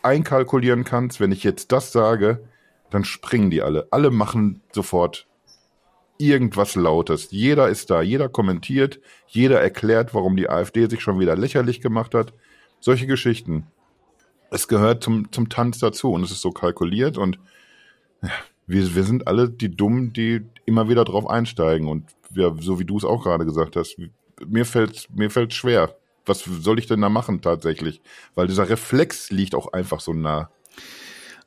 [0.02, 2.40] einkalkulieren kannst, wenn ich jetzt das sage,
[2.90, 3.88] dann springen die alle.
[3.90, 5.26] Alle machen sofort
[6.18, 7.28] irgendwas Lautes.
[7.30, 12.14] Jeder ist da, jeder kommentiert, jeder erklärt, warum die AfD sich schon wieder lächerlich gemacht
[12.14, 12.32] hat.
[12.80, 13.66] Solche Geschichten.
[14.50, 17.38] Es gehört zum, zum Tanz dazu und es ist so kalkuliert und
[18.66, 22.84] wir, wir sind alle die Dummen, die immer wieder drauf einsteigen und wir, so wie
[22.84, 23.96] du es auch gerade gesagt hast,
[24.46, 25.96] mir fällt mir fällt schwer.
[26.26, 28.02] Was soll ich denn da machen tatsächlich?
[28.34, 30.50] Weil dieser Reflex liegt auch einfach so nah.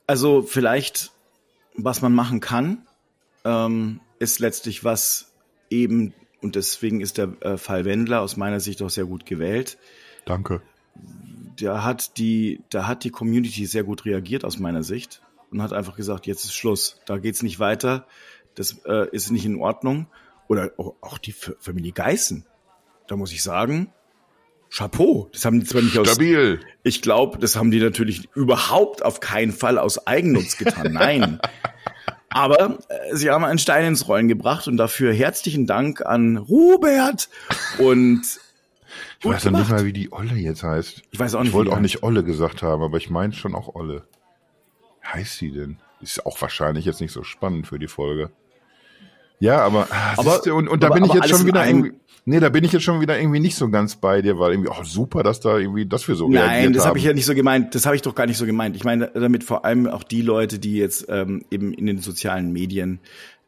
[0.08, 1.12] Also vielleicht,
[1.76, 2.88] was man machen kann,
[3.46, 5.32] ähm, ist letztlich was
[5.70, 9.78] eben, und deswegen ist der äh, Fall Wendler aus meiner Sicht auch sehr gut gewählt.
[10.26, 10.62] Danke.
[11.60, 15.22] Da hat die, da hat die Community sehr gut reagiert aus meiner Sicht
[15.52, 18.08] und hat einfach gesagt, jetzt ist Schluss, da geht's nicht weiter,
[18.56, 20.08] das äh, ist nicht in Ordnung.
[20.48, 22.46] Oder auch, auch die Familie Geißen,
[23.08, 23.92] da muss ich sagen,
[24.70, 25.30] Chapeau.
[25.34, 26.60] Das haben die zwar nicht Stabil.
[26.60, 26.66] aus.
[26.84, 30.92] Ich glaube, das haben die natürlich überhaupt auf keinen Fall aus Eigennutz getan.
[30.94, 31.40] Nein.
[32.30, 37.30] Aber äh, sie haben einen Stein ins Rollen gebracht und dafür herzlichen Dank an Robert
[37.78, 38.22] und
[39.20, 41.04] ich weiß ja nicht mal, wie die Olle jetzt heißt.
[41.12, 41.50] Ich weiß auch nicht.
[41.50, 44.04] Ich wollte auch nicht Olle gesagt haben, aber ich meine schon auch Olle.
[45.06, 45.78] Heißt sie denn?
[46.02, 48.32] Ist auch wahrscheinlich jetzt nicht so spannend für die Folge.
[49.40, 51.94] Ja, aber, ah, aber siehste, und, und da bin ich jetzt schon wieder irgendwie,
[52.26, 54.70] nee, da bin ich jetzt schon wieder irgendwie nicht so ganz bei dir, weil irgendwie,
[54.70, 57.14] oh super, dass da irgendwie, dass wir so Nein, reagiert das habe hab ich ja
[57.14, 57.74] nicht so gemeint.
[57.74, 58.76] Das habe ich doch gar nicht so gemeint.
[58.76, 62.54] Ich meine damit vor allem auch die Leute, die jetzt ähm, eben in den sozialen
[62.54, 63.00] Medien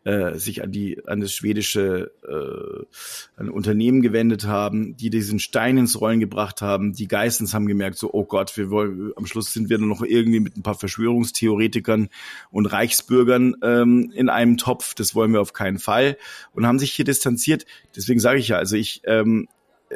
[0.04, 5.78] äh, sich an die an das schwedische äh, an Unternehmen gewendet haben, die diesen Stein
[5.78, 6.94] ins Rollen gebracht haben.
[6.94, 10.04] Die Geistens haben gemerkt, so oh Gott, wir wollen am Schluss sind wir nur noch
[10.04, 12.10] irgendwie mit ein paar Verschwörungstheoretikern
[12.52, 14.94] und Reichsbürgern ähm, in einem Topf.
[14.94, 16.18] Das wollen wir auf keinen Fall
[16.54, 17.66] und haben sich hier distanziert.
[17.96, 19.48] Deswegen sage ich ja, also ich ähm,
[19.90, 19.96] äh,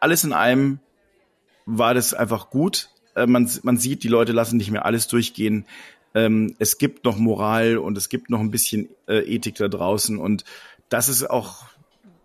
[0.00, 0.80] alles in allem
[1.66, 2.90] war das einfach gut.
[3.14, 5.66] Äh, man, man sieht, die Leute lassen nicht mehr alles durchgehen
[6.14, 10.18] ähm, es gibt noch Moral und es gibt noch ein bisschen äh, Ethik da draußen
[10.18, 10.44] und
[10.88, 11.64] das ist auch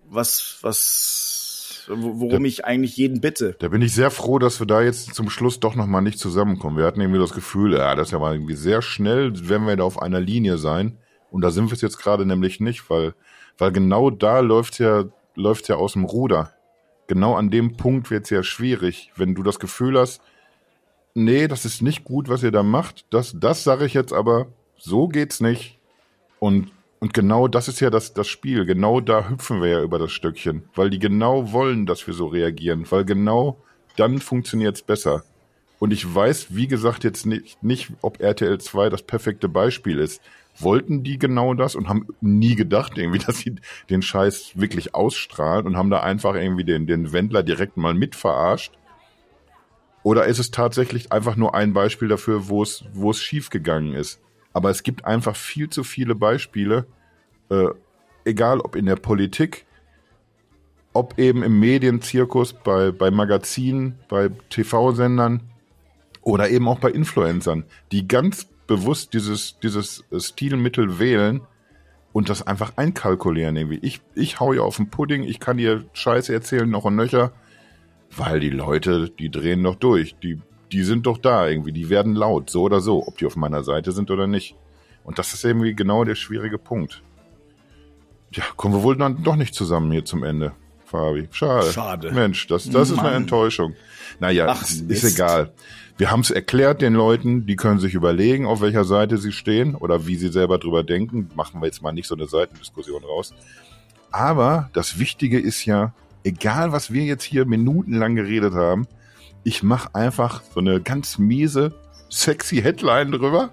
[0.09, 3.55] was, was, worum da, ich eigentlich jeden bitte.
[3.59, 6.77] Da bin ich sehr froh, dass wir da jetzt zum Schluss doch nochmal nicht zusammenkommen.
[6.77, 9.75] Wir hatten irgendwie das Gefühl, ja, das ist ja mal irgendwie sehr schnell, werden wir
[9.75, 10.97] da auf einer Linie sein.
[11.31, 13.13] Und da sind wir es jetzt gerade nämlich nicht, weil,
[13.57, 16.53] weil genau da läuft ja, läuft ja aus dem Ruder.
[17.07, 20.21] Genau an dem Punkt wird es ja schwierig, wenn du das Gefühl hast,
[21.17, 23.05] nee, das ist nicht gut, was ihr da macht.
[23.09, 24.47] Das, das sage ich jetzt aber,
[24.77, 25.79] so geht's nicht.
[26.39, 28.65] Und Und genau das ist ja das, das Spiel.
[28.65, 30.63] Genau da hüpfen wir ja über das Stöckchen.
[30.75, 32.85] Weil die genau wollen, dass wir so reagieren.
[32.89, 33.57] Weil genau
[33.97, 35.23] dann funktioniert's besser.
[35.79, 40.21] Und ich weiß, wie gesagt, jetzt nicht, nicht, ob RTL 2 das perfekte Beispiel ist.
[40.59, 43.55] Wollten die genau das und haben nie gedacht, irgendwie, dass sie
[43.89, 48.15] den Scheiß wirklich ausstrahlen und haben da einfach irgendwie den, den Wendler direkt mal mit
[48.15, 48.73] verarscht?
[50.07, 54.21] Oder ist es tatsächlich einfach nur ein Beispiel dafür, wo es, wo es schiefgegangen ist?
[54.53, 56.87] Aber es gibt einfach viel zu viele Beispiele,
[57.49, 57.67] äh,
[58.23, 59.65] egal ob in der Politik,
[60.93, 65.43] ob eben im Medienzirkus, bei, bei Magazinen, bei TV-Sendern
[66.21, 71.41] oder eben auch bei Influencern, die ganz bewusst dieses, dieses Stilmittel wählen
[72.13, 73.79] und das einfach einkalkulieren irgendwie.
[73.81, 77.33] Ich, ich hau ja auf den Pudding, ich kann dir Scheiße erzählen, noch und nöcher,
[78.17, 80.39] weil die Leute, die drehen doch durch, die
[80.71, 83.63] die sind doch da irgendwie, die werden laut, so oder so, ob die auf meiner
[83.63, 84.55] Seite sind oder nicht.
[85.03, 87.03] Und das ist irgendwie genau der schwierige Punkt.
[88.31, 90.51] Ja, kommen wir wohl dann doch nicht zusammen hier zum Ende,
[90.85, 91.29] Fabi.
[91.31, 91.71] Schade.
[91.71, 92.11] Schade.
[92.11, 93.73] Mensch, das, das ist eine Enttäuschung.
[94.19, 95.53] Naja, Ach, ist, ist egal.
[95.97, 99.73] Wir haben es erklärt den Leuten, die können sich überlegen, auf welcher Seite sie stehen
[99.73, 101.29] oder wie sie selber drüber denken.
[101.35, 103.33] Machen wir jetzt mal nicht so eine Seitendiskussion raus.
[104.11, 105.93] Aber das Wichtige ist ja,
[106.27, 108.87] egal was wir jetzt hier minutenlang geredet haben,
[109.43, 111.73] ich mache einfach so eine ganz miese,
[112.09, 113.49] sexy Headline drüber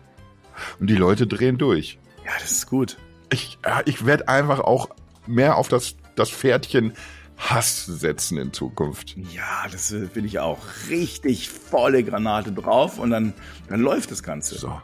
[0.80, 1.98] und die Leute drehen durch.
[2.24, 2.98] Ja, das ist gut.
[3.32, 4.88] Ich, ich werde einfach auch
[5.26, 6.94] mehr auf das, das Pferdchen
[7.36, 9.16] Hass setzen in Zukunft.
[9.16, 10.58] Ja, das will äh, ich auch.
[10.88, 13.34] Richtig volle Granate drauf und dann,
[13.68, 14.56] dann läuft das Ganze.
[14.56, 14.80] So.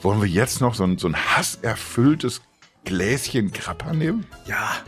[0.00, 2.42] Wollen wir jetzt noch so ein, so ein hasserfülltes
[2.84, 4.26] Gläschen Krapper nehmen?
[4.46, 4.78] Ja,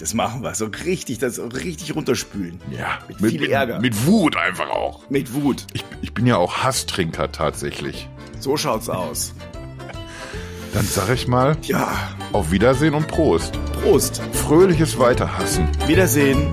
[0.00, 0.54] das machen wir.
[0.54, 2.60] So richtig, das so richtig runterspülen.
[2.70, 2.98] Ja.
[3.06, 3.80] Mit, mit viel mit, Ärger.
[3.80, 5.08] Mit Wut einfach auch.
[5.10, 5.66] Mit Wut.
[5.74, 8.08] Ich, ich bin ja auch Hasstrinker tatsächlich.
[8.38, 9.34] So schaut's aus.
[10.72, 11.56] Dann sag ich mal.
[11.62, 11.92] Ja.
[12.32, 13.58] Auf Wiedersehen und Prost.
[13.82, 14.22] Prost.
[14.32, 15.68] Fröhliches Weiterhassen.
[15.86, 16.48] Wiedersehen.